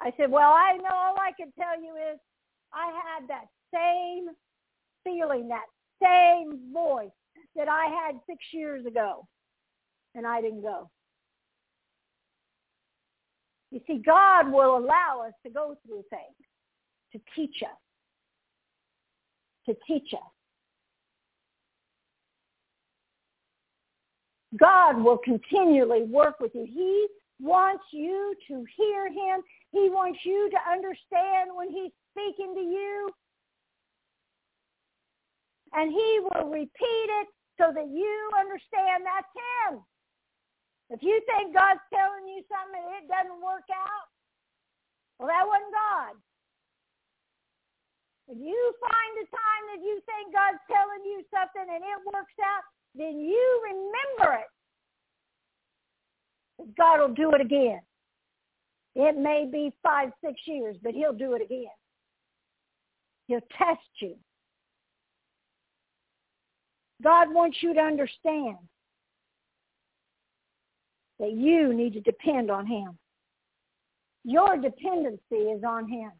I 0.00 0.12
said, 0.16 0.32
well, 0.32 0.50
I 0.50 0.76
know 0.78 0.90
all 0.92 1.16
I 1.16 1.30
can 1.38 1.52
tell 1.52 1.80
you 1.80 1.94
is 1.94 2.18
I 2.74 2.90
had 2.90 3.28
that 3.28 3.46
same 3.72 4.34
feeling, 5.04 5.48
that 5.48 5.70
same 6.02 6.72
voice 6.72 7.14
that 7.54 7.68
I 7.68 7.86
had 7.86 8.16
six 8.26 8.38
years 8.52 8.84
ago, 8.84 9.28
and 10.16 10.26
I 10.26 10.40
didn't 10.40 10.62
go. 10.62 10.90
You 13.70 13.80
see, 13.86 14.02
God 14.04 14.50
will 14.50 14.76
allow 14.76 15.22
us 15.24 15.34
to 15.46 15.52
go 15.52 15.76
through 15.86 16.02
things 16.10 16.41
to 17.12 17.20
teach 17.36 17.62
us, 17.62 17.78
to 19.66 19.76
teach 19.86 20.12
us. 20.14 20.20
God 24.58 25.02
will 25.02 25.18
continually 25.18 26.02
work 26.02 26.40
with 26.40 26.54
you. 26.54 26.66
He 26.66 27.06
wants 27.40 27.84
you 27.92 28.34
to 28.48 28.64
hear 28.76 29.06
him. 29.08 29.42
He 29.72 29.88
wants 29.88 30.18
you 30.24 30.50
to 30.50 30.70
understand 30.70 31.50
when 31.54 31.70
he's 31.70 31.92
speaking 32.12 32.54
to 32.54 32.60
you. 32.60 33.10
And 35.72 35.90
he 35.90 36.20
will 36.20 36.50
repeat 36.50 37.08
it 37.22 37.28
so 37.58 37.72
that 37.72 37.88
you 37.88 38.30
understand 38.38 39.04
that's 39.04 39.32
him. 39.32 39.80
If 40.90 41.02
you 41.02 41.18
think 41.24 41.54
God's 41.54 41.80
telling 41.88 42.28
you 42.28 42.44
something 42.52 42.76
and 42.76 43.04
it 43.04 43.08
doesn't 43.08 43.40
work 43.40 43.64
out, 43.72 44.06
well, 45.18 45.28
that 45.28 45.48
wasn't 45.48 45.72
God. 45.72 46.12
If 48.32 48.38
you 48.38 48.74
find 48.80 49.12
a 49.20 49.28
time 49.28 49.64
that 49.76 49.84
you 49.84 50.00
think 50.06 50.32
God's 50.32 50.58
telling 50.66 51.04
you 51.04 51.22
something 51.28 51.68
and 51.68 51.84
it 51.84 52.14
works 52.14 52.32
out, 52.42 52.62
then 52.94 53.20
you 53.20 53.60
remember 53.62 54.40
it. 54.40 54.48
God 56.78 57.00
will 57.00 57.14
do 57.14 57.32
it 57.32 57.42
again. 57.42 57.80
It 58.94 59.18
may 59.18 59.46
be 59.50 59.70
five, 59.82 60.12
six 60.24 60.40
years, 60.46 60.76
but 60.82 60.94
he'll 60.94 61.12
do 61.12 61.34
it 61.34 61.42
again. 61.42 61.66
He'll 63.26 63.40
test 63.58 63.80
you. 64.00 64.16
God 67.02 67.34
wants 67.34 67.58
you 67.60 67.74
to 67.74 67.80
understand 67.80 68.56
that 71.18 71.32
you 71.32 71.74
need 71.74 71.92
to 71.92 72.00
depend 72.00 72.50
on 72.50 72.66
him. 72.66 72.96
Your 74.24 74.56
dependency 74.56 75.36
is 75.36 75.64
on 75.64 75.86
him. 75.86 76.12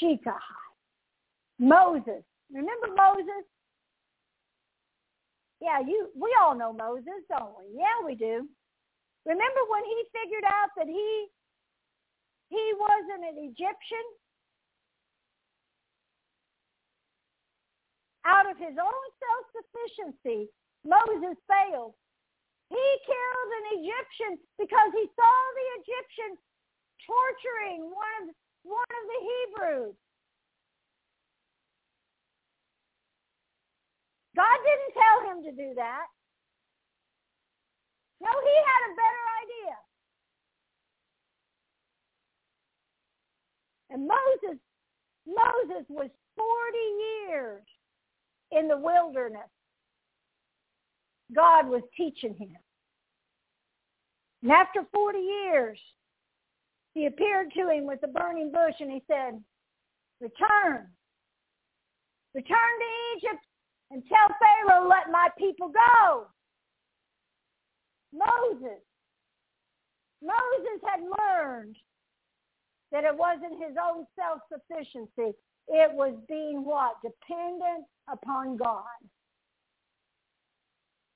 Shekah. 0.00 0.40
Moses. 1.58 2.22
Remember 2.52 2.88
Moses? 2.96 3.44
Yeah, 5.60 5.80
you 5.80 6.10
we 6.14 6.34
all 6.40 6.54
know 6.54 6.72
Moses, 6.72 7.24
don't 7.30 7.56
we? 7.56 7.78
Yeah, 7.78 8.04
we 8.04 8.14
do. 8.14 8.48
Remember 9.24 9.62
when 9.70 9.84
he 9.84 9.98
figured 10.12 10.44
out 10.44 10.68
that 10.76 10.86
he 10.86 11.26
he 12.50 12.64
wasn't 12.76 13.24
an 13.24 13.38
Egyptian? 13.48 14.04
Out 18.26 18.48
of 18.48 18.56
his 18.56 18.76
own 18.80 19.04
self-sufficiency, 19.20 20.48
Moses 20.84 21.36
failed. 21.44 21.92
He 22.68 22.86
killed 23.04 23.50
an 23.60 23.66
Egyptian 23.84 24.32
because 24.56 24.90
he 24.96 25.04
saw 25.12 25.34
the 25.52 25.66
Egyptian 25.84 26.32
torturing 27.04 27.92
one 27.92 28.28
of 28.28 28.34
one 28.64 28.80
of 28.80 29.04
the 29.06 29.20
Hebrews. 29.28 29.94
God 34.36 34.58
didn't 34.66 34.94
tell 34.98 35.18
him 35.30 35.38
to 35.44 35.52
do 35.52 35.74
that. 35.76 36.06
No, 38.20 38.30
he 38.30 38.56
had 38.66 38.82
a 38.88 38.96
better 38.96 39.24
idea. 39.44 39.76
And 43.90 44.08
Moses, 44.08 44.58
Moses 45.26 45.86
was 45.88 46.10
40 46.36 47.28
years 47.28 47.62
in 48.50 48.66
the 48.66 48.76
wilderness. 48.76 49.50
God 51.34 51.68
was 51.68 51.82
teaching 51.96 52.34
him. 52.34 52.56
And 54.42 54.52
after 54.52 54.84
40 54.92 55.18
years, 55.18 55.78
he 56.94 57.06
appeared 57.06 57.52
to 57.54 57.68
him 57.68 57.86
with 57.86 58.02
a 58.04 58.08
burning 58.08 58.50
bush 58.52 58.74
and 58.80 58.90
he 58.90 59.02
said, 59.08 59.42
return. 60.20 60.86
Return 62.34 62.74
to 62.80 63.16
Egypt 63.16 63.44
and 63.90 64.02
tell 64.08 64.28
Pharaoh, 64.38 64.88
let 64.88 65.10
my 65.10 65.28
people 65.36 65.68
go. 65.68 66.26
Moses. 68.12 68.80
Moses 70.22 70.80
had 70.84 71.00
learned 71.00 71.76
that 72.92 73.04
it 73.04 73.16
wasn't 73.16 73.60
his 73.60 73.76
own 73.76 74.06
self-sufficiency. 74.16 75.36
It 75.68 75.92
was 75.92 76.14
being 76.28 76.64
what? 76.64 76.94
Dependent 77.02 77.86
upon 78.10 78.56
God. 78.56 78.84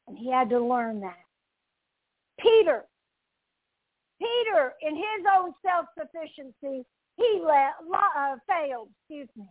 And 0.08 0.18
he 0.18 0.30
had 0.30 0.50
to 0.50 0.60
learn 0.60 1.00
that. 1.00 1.24
Peter. 2.40 2.84
Peter, 4.18 4.74
in 4.82 4.96
his 4.96 5.26
own 5.36 5.52
self-sufficiency, 5.64 6.84
he 7.16 7.42
let, 7.44 7.74
uh, 7.92 8.36
failed. 8.46 8.90
Excuse 9.02 9.28
me. 9.36 9.46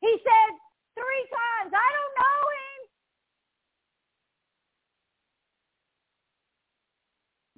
He 0.00 0.18
said, 0.22 0.50
three 0.94 1.26
times. 1.30 1.72
I 1.74 1.90
don't 1.96 2.14
know 2.18 2.40
him. 2.54 2.80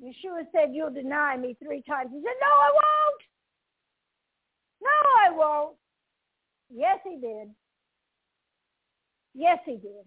Yeshua 0.05 0.45
said, 0.53 0.75
you'll 0.75 0.93
deny 0.93 1.37
me 1.37 1.57
three 1.63 1.83
times. 1.89 2.11
He 2.13 2.21
said, 2.21 2.37
no, 2.41 2.47
I 2.47 2.71
won't. 2.73 3.23
No, 4.83 4.91
I 5.25 5.31
won't. 5.31 5.77
Yes, 6.71 6.99
he 7.05 7.17
did. 7.17 7.51
Yes, 9.35 9.59
he 9.65 9.77
did. 9.77 10.07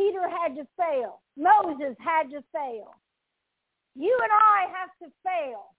Peter 0.00 0.24
had 0.32 0.56
to 0.56 0.64
fail. 0.80 1.20
Moses 1.36 1.94
had 2.00 2.30
to 2.30 2.40
fail. 2.48 2.96
You 3.94 4.16
and 4.22 4.32
I 4.32 4.64
have 4.72 4.88
to 5.04 5.12
fail 5.20 5.76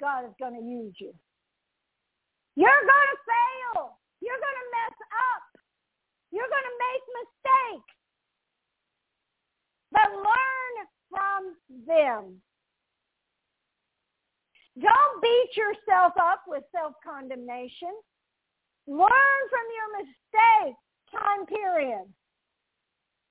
God 0.00 0.24
is 0.24 0.34
going 0.40 0.56
to 0.56 0.64
use 0.64 0.96
you. 0.98 1.12
You're 2.56 2.84
going 2.88 3.10
to 3.12 3.20
fail. 3.28 4.00
You're 4.24 4.40
going 4.40 4.60
to 4.64 4.68
mess 4.72 4.96
up. 5.12 5.46
You're 6.32 6.48
going 6.48 6.68
to 6.72 6.78
make 6.80 7.04
mistakes. 7.20 7.94
But 9.92 10.08
learn 10.16 10.74
from 11.12 11.40
them. 11.86 12.40
Don't 14.80 15.22
beat 15.22 15.52
yourself 15.56 16.12
up 16.20 16.42
with 16.48 16.64
self-condemnation. 16.72 17.92
Learn 18.90 19.40
from 19.50 19.66
your 19.76 20.02
mistake 20.02 20.76
time 21.12 21.46
period 21.46 22.12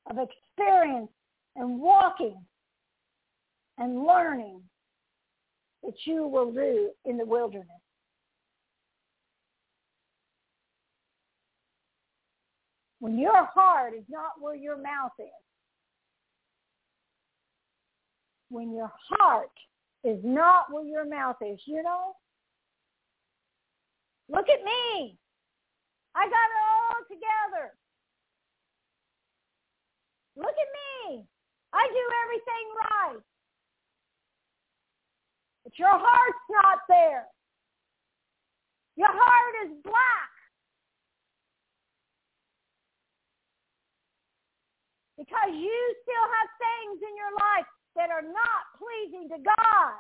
of 0.09 0.17
experience 0.17 1.11
and 1.57 1.81
walking 1.81 2.41
and 3.77 4.05
learning 4.05 4.61
that 5.83 5.95
you 6.05 6.25
will 6.25 6.53
do 6.53 6.91
in 7.03 7.17
the 7.17 7.25
wilderness. 7.25 7.67
When 12.99 13.17
your 13.17 13.43
heart 13.53 13.93
is 13.93 14.05
not 14.07 14.31
where 14.39 14.55
your 14.55 14.77
mouth 14.77 15.11
is, 15.19 15.25
when 18.49 18.71
your 18.71 18.91
heart 19.09 19.51
is 20.05 20.19
not 20.23 20.71
where 20.71 20.85
your 20.85 21.05
mouth 21.05 21.35
is, 21.45 21.59
you 21.65 21.83
know, 21.83 22.13
look 24.29 24.47
at 24.47 24.63
me. 24.63 25.18
I 26.15 26.25
got 26.25 26.47
it 26.49 26.61
all 26.65 26.99
together. 27.07 27.65
Look 30.35 30.55
at 30.55 30.71
me. 30.71 31.25
I 31.73 31.83
do 31.85 32.03
everything 32.25 32.65
right. 32.89 33.21
But 35.63 35.77
your 35.77 35.93
heart's 35.93 36.47
not 36.49 36.79
there. 36.87 37.27
Your 38.95 39.11
heart 39.11 39.55
is 39.67 39.71
black. 39.83 40.31
Because 45.19 45.51
you 45.51 45.77
still 46.01 46.27
have 46.39 46.49
things 46.57 47.03
in 47.03 47.13
your 47.19 47.33
life 47.35 47.69
that 47.99 48.07
are 48.09 48.23
not 48.23 48.61
pleasing 48.79 49.27
to 49.29 49.37
God. 49.43 49.99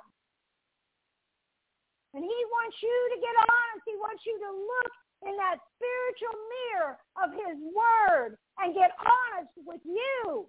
And 2.15 2.23
he 2.23 2.39
wants 2.49 2.77
you 2.81 2.97
to 3.13 3.17
get 3.19 3.35
honest. 3.35 3.83
He 3.85 3.99
wants 3.99 4.23
you 4.25 4.39
to 4.39 4.49
look 4.49 4.93
in 5.25 5.35
that 5.35 5.57
spiritual 5.75 6.37
mirror 6.47 6.97
of 7.23 7.31
his 7.31 7.57
word 7.75 8.37
and 8.59 8.73
get 8.73 8.91
honest 8.99 9.51
with 9.65 9.81
you. 9.83 10.47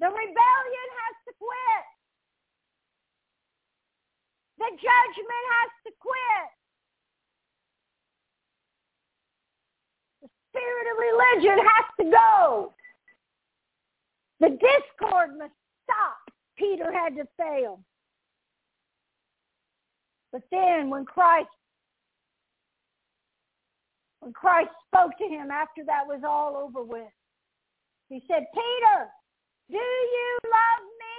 The 0.00 0.06
rebellion 0.06 0.88
has 1.02 1.14
to 1.26 1.32
quit. 1.38 1.86
The 4.58 4.70
judgment 4.76 5.44
has 5.54 5.70
to 5.86 5.92
quit. 5.98 6.48
The 10.22 10.28
spirit 10.50 10.86
of 10.90 10.96
religion 10.98 11.58
has 11.66 11.86
to 11.98 12.04
go. 12.10 12.74
The 14.40 14.50
discord 14.50 15.36
must 15.38 15.54
stop. 15.84 16.30
Peter 16.56 16.92
had 16.92 17.16
to 17.16 17.26
fail. 17.36 17.80
But 20.32 20.42
then 20.50 20.90
when 20.90 21.04
Christ 21.04 21.48
when 24.20 24.32
Christ 24.32 24.70
spoke 24.86 25.16
to 25.18 25.28
him 25.28 25.50
after 25.50 25.84
that 25.86 26.06
was 26.06 26.22
all 26.26 26.56
over 26.56 26.82
with, 26.82 27.12
he 28.08 28.22
said, 28.26 28.46
Peter, 28.52 28.98
do 29.70 29.76
you 29.76 30.30
love 30.44 30.82
me? 30.82 31.18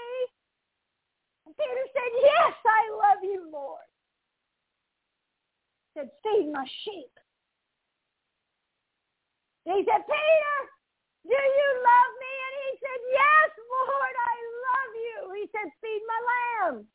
And 1.46 1.56
Peter 1.56 1.86
said, 1.94 2.12
yes, 2.20 2.54
I 2.66 2.82
love 2.92 3.24
you, 3.24 3.50
Lord. 3.54 3.88
He 5.94 6.02
said, 6.02 6.10
feed 6.24 6.52
my 6.52 6.66
sheep. 6.84 7.14
He 9.64 9.86
said, 9.86 10.02
Peter, 10.04 10.58
do 11.24 11.38
you 11.38 11.70
love 11.80 12.12
me? 12.20 12.34
And 12.36 12.56
he 12.68 12.72
said, 12.82 13.00
yes, 13.14 13.50
Lord, 13.70 14.16
I 14.18 14.36
love 14.66 14.94
you. 14.98 15.18
He 15.40 15.46
said, 15.54 15.70
feed 15.80 16.04
my 16.10 16.20
lambs. 16.26 16.86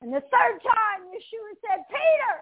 And 0.00 0.08
the 0.08 0.24
third 0.32 0.56
time, 0.64 1.00
Yeshua 1.12 1.52
said, 1.60 1.84
Peter, 1.92 2.34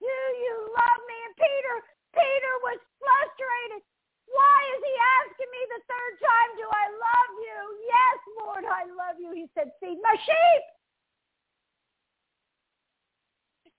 do 0.00 0.08
you 0.08 0.54
love 0.72 1.00
me? 1.04 1.16
And 1.28 1.36
Peter, 1.36 1.74
Peter 2.16 2.54
was 2.64 2.80
frustrated. 2.96 3.84
Why 4.24 4.58
is 4.72 4.80
he 4.80 4.94
asking 5.20 5.50
me 5.52 5.62
the 5.68 5.82
third 5.84 6.14
time, 6.24 6.50
do 6.56 6.66
I 6.70 6.86
love 6.88 7.32
you? 7.44 7.60
Yes, 7.84 8.18
Lord, 8.40 8.64
I 8.64 8.88
love 8.88 9.20
you. 9.20 9.36
He 9.36 9.50
said, 9.52 9.68
feed 9.82 10.00
my 10.00 10.16
sheep. 10.16 10.64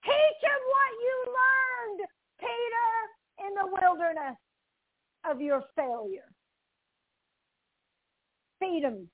Teach 0.03 0.39
him 0.43 0.61
what 0.69 0.91
you 1.01 1.15
learned, 1.33 2.01
Peter, 2.39 2.89
in 3.47 3.51
the 3.57 3.67
wilderness 3.69 4.37
of 5.25 5.41
your 5.41 5.63
failure. 5.75 6.29
Feed 8.59 8.83
him. 8.83 9.09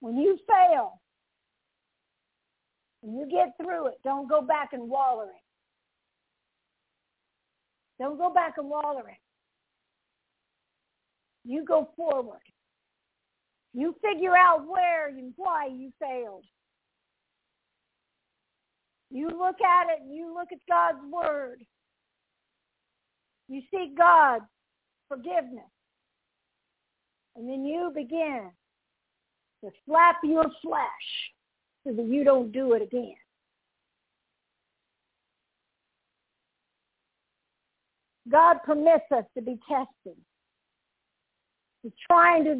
When 0.00 0.16
you 0.18 0.38
fail, 0.46 1.00
when 3.00 3.16
you 3.16 3.26
get 3.30 3.54
through 3.56 3.88
it, 3.88 3.94
don't 4.04 4.28
go 4.28 4.42
back 4.42 4.70
and 4.72 4.88
waller 4.88 5.24
it. 5.24 5.46
Don't 8.02 8.18
go 8.18 8.32
back 8.32 8.54
and 8.58 8.68
waller 8.68 9.08
it. 9.08 9.18
You 11.44 11.64
go 11.64 11.90
forward. 11.96 12.40
You 13.72 13.94
figure 14.02 14.36
out 14.36 14.66
where 14.66 15.08
and 15.08 15.32
why 15.36 15.66
you 15.66 15.92
failed. 16.00 16.44
You 19.10 19.28
look 19.28 19.60
at 19.60 19.90
it 19.92 20.02
and 20.02 20.14
you 20.14 20.34
look 20.34 20.48
at 20.52 20.58
God's 20.68 20.98
word. 21.10 21.62
You 23.48 23.62
seek 23.70 23.96
God's 23.96 24.44
forgiveness. 25.08 25.70
And 27.36 27.48
then 27.48 27.64
you 27.64 27.92
begin 27.94 28.50
to 29.64 29.70
slap 29.86 30.16
your 30.22 30.46
flesh 30.62 31.32
so 31.86 31.92
that 31.92 32.06
you 32.06 32.24
don't 32.24 32.52
do 32.52 32.72
it 32.74 32.82
again. 32.82 33.14
God 38.30 38.56
permits 38.64 39.04
us 39.14 39.24
to 39.36 39.42
be 39.42 39.58
tested. 39.68 40.20
He's 41.82 41.92
trying 42.10 42.44
to 42.44 42.54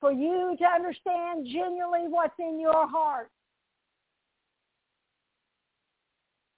for 0.00 0.12
you 0.12 0.56
to 0.58 0.66
understand 0.66 1.46
genuinely 1.46 2.08
what's 2.08 2.34
in 2.38 2.60
your 2.60 2.86
heart. 2.88 3.30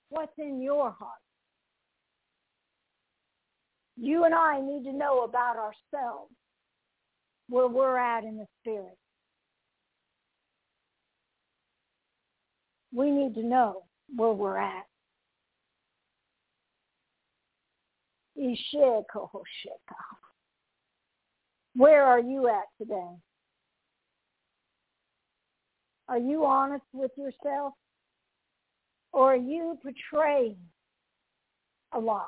What's 0.08 0.32
in 0.38 0.60
your 0.60 0.90
heart? 0.90 1.10
You 3.96 4.24
and 4.24 4.34
I 4.34 4.60
need 4.60 4.84
to 4.84 4.92
know 4.92 5.22
about 5.22 5.56
ourselves, 5.56 6.32
where 7.48 7.68
we're 7.68 7.98
at 7.98 8.24
in 8.24 8.38
the 8.38 8.46
spirit. 8.60 8.96
We 12.95 13.11
need 13.11 13.34
to 13.34 13.42
know 13.42 13.82
where 14.14 14.32
we're 14.32 14.59
at. 14.59 14.84
Where 21.74 22.05
are 22.05 22.20
you 22.20 22.49
at 22.49 22.64
today? 22.78 23.16
Are 26.09 26.18
you 26.18 26.45
honest 26.45 26.84
with 26.92 27.11
yourself? 27.16 27.74
Or 29.12 29.32
are 29.32 29.36
you 29.36 29.78
portraying 29.82 30.57
a 31.92 31.99
lie? 31.99 32.24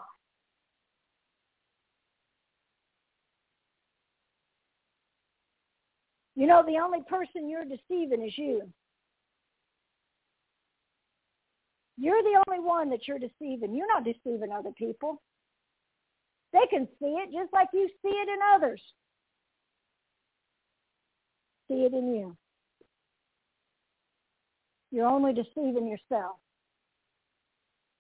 You 6.35 6.47
know, 6.47 6.63
the 6.67 6.79
only 6.79 7.01
person 7.09 7.49
you're 7.49 7.65
deceiving 7.65 8.25
is 8.25 8.37
you. 8.37 8.63
You're 11.99 12.23
the 12.23 12.43
only 12.47 12.63
one 12.63 12.91
that 12.91 13.09
you're 13.09 13.19
deceiving. 13.19 13.75
You're 13.75 13.89
not 13.89 14.05
deceiving 14.05 14.53
other 14.53 14.73
people. 14.73 15.23
They 16.53 16.67
can 16.71 16.87
see 16.99 17.07
it 17.07 17.33
just 17.33 17.53
like 17.53 17.69
you 17.73 17.89
see 18.03 18.09
it 18.09 18.29
in 18.29 18.39
others. 18.55 18.81
See 21.69 21.85
it 21.85 21.93
in 21.93 22.15
you. 22.15 22.37
You're 24.91 25.07
only 25.09 25.33
deceiving 25.33 25.89
yourself. 25.89 26.37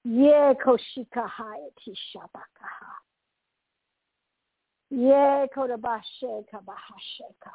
Ye 0.04 0.54
koshikahaya 0.64 1.70
tishabakaha. 1.80 2.92
Ye 4.90 5.48
kodabashe 5.56 6.44
kabahasheka. 6.52 7.52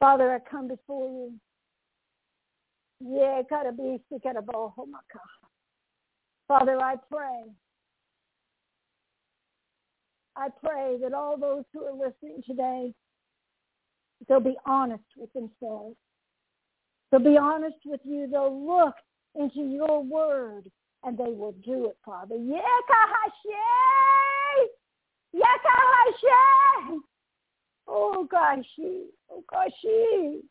Father, 0.00 0.32
I 0.32 0.50
come 0.50 0.68
before 0.68 1.08
you 1.08 1.32
yeah, 1.32 1.47
Oh, 3.04 4.72
Father, 6.48 6.80
I 6.80 6.94
pray. 7.10 7.44
I 10.36 10.48
pray 10.64 10.96
that 11.02 11.14
all 11.14 11.36
those 11.36 11.64
who 11.72 11.84
are 11.84 11.92
listening 11.92 12.42
today, 12.46 12.94
they'll 14.28 14.40
be 14.40 14.56
honest 14.66 15.04
with 15.16 15.32
themselves. 15.32 15.96
They'll 17.10 17.20
be 17.20 17.36
honest 17.36 17.78
with 17.84 18.00
you. 18.04 18.28
They'll 18.30 18.66
look 18.66 18.94
into 19.34 19.60
your 19.60 20.02
word 20.02 20.70
and 21.04 21.16
they 21.16 21.32
will 21.32 21.54
do 21.64 21.86
it, 21.86 21.96
Father. 22.04 22.34
Yekahashe! 22.34 22.60
Yekahashe! 25.34 26.98
Oh, 27.86 28.26
goshi. 28.30 29.06
Oh, 29.30 29.42
goshi. 29.50 30.42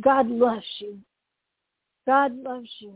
God 0.00 0.28
loves 0.28 0.64
you. 0.78 0.98
God 2.06 2.36
loves 2.36 2.68
you. 2.80 2.94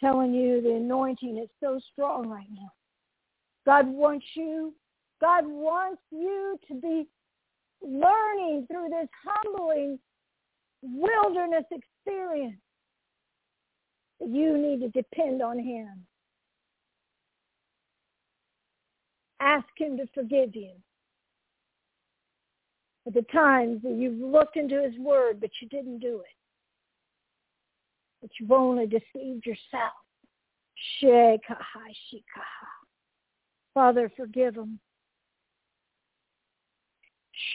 Telling 0.00 0.34
you 0.34 0.60
the 0.60 0.74
anointing 0.74 1.38
is 1.38 1.48
so 1.60 1.80
strong 1.92 2.28
right 2.28 2.46
now. 2.54 2.72
God 3.66 3.88
wants 3.88 4.26
you. 4.34 4.74
God 5.20 5.44
wants 5.46 6.02
you 6.10 6.58
to 6.68 6.74
be 6.74 7.06
learning 7.80 8.66
through 8.70 8.88
this 8.88 9.08
humbling 9.24 9.98
wilderness 10.82 11.64
experience 11.70 12.58
you 14.28 14.58
need 14.58 14.80
to 14.80 14.88
depend 14.88 15.42
on 15.42 15.58
him. 15.58 16.06
Ask 19.40 19.66
him 19.76 19.96
to 19.96 20.06
forgive 20.14 20.54
you 20.54 20.70
for 23.04 23.10
the 23.10 23.26
times 23.32 23.82
that 23.82 23.92
you've 23.92 24.20
looked 24.20 24.56
into 24.56 24.80
his 24.82 24.96
word, 24.98 25.40
but 25.40 25.50
you 25.60 25.68
didn't 25.68 25.98
do 25.98 26.20
it. 26.20 26.36
But 28.20 28.30
you've 28.38 28.52
only 28.52 28.86
deceived 28.86 29.44
yourself. 29.44 29.92
Father, 33.74 34.10
forgive 34.16 34.54
them. 34.54 34.78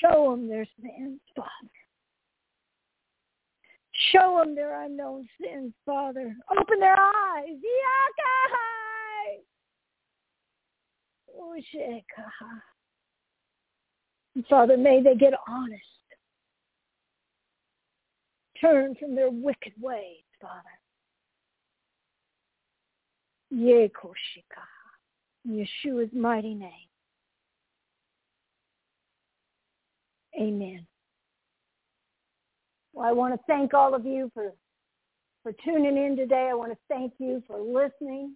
Show 0.01 0.31
them 0.31 0.49
their 0.49 0.65
sins, 0.81 1.19
Father. 1.35 1.49
Show 4.11 4.41
them 4.43 4.55
their 4.55 4.83
unknown 4.83 5.27
sins, 5.41 5.73
Father. 5.85 6.35
Open 6.51 6.79
their 6.79 6.99
eyes. 6.99 7.47
And 14.35 14.45
Father, 14.47 14.77
may 14.77 15.01
they 15.01 15.15
get 15.15 15.33
honest. 15.47 15.83
Turn 18.61 18.95
from 18.95 19.15
their 19.15 19.29
wicked 19.29 19.73
ways, 19.79 20.23
Father. 20.41 20.63
In 25.45 25.65
Yeshua's 25.85 26.13
mighty 26.13 26.53
name. 26.53 26.71
Amen. 30.39 30.85
Well, 32.97 33.07
I 33.07 33.11
want 33.11 33.35
to 33.35 33.39
thank 33.45 33.75
all 33.75 33.93
of 33.93 34.07
you 34.07 34.31
for, 34.33 34.53
for 35.43 35.51
tuning 35.63 36.03
in 36.03 36.17
today. 36.17 36.47
I 36.49 36.55
want 36.55 36.71
to 36.71 36.77
thank 36.89 37.13
you 37.19 37.43
for 37.45 37.59
listening. 37.59 38.33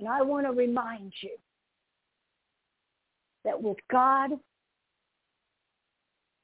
And 0.00 0.08
I 0.08 0.22
want 0.22 0.46
to 0.46 0.52
remind 0.52 1.12
you 1.20 1.36
that 3.44 3.62
with 3.62 3.76
God, 3.90 4.30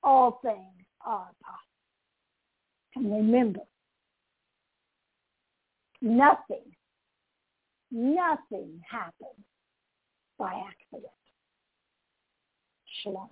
all 0.02 0.40
things 0.42 0.84
are 1.00 1.30
possible. 1.40 1.56
And 2.96 3.10
remember, 3.10 3.60
nothing, 6.02 6.70
nothing 7.90 8.78
happens 8.86 9.46
by 10.38 10.52
accident. 10.68 11.10
Shalom. 13.02 13.30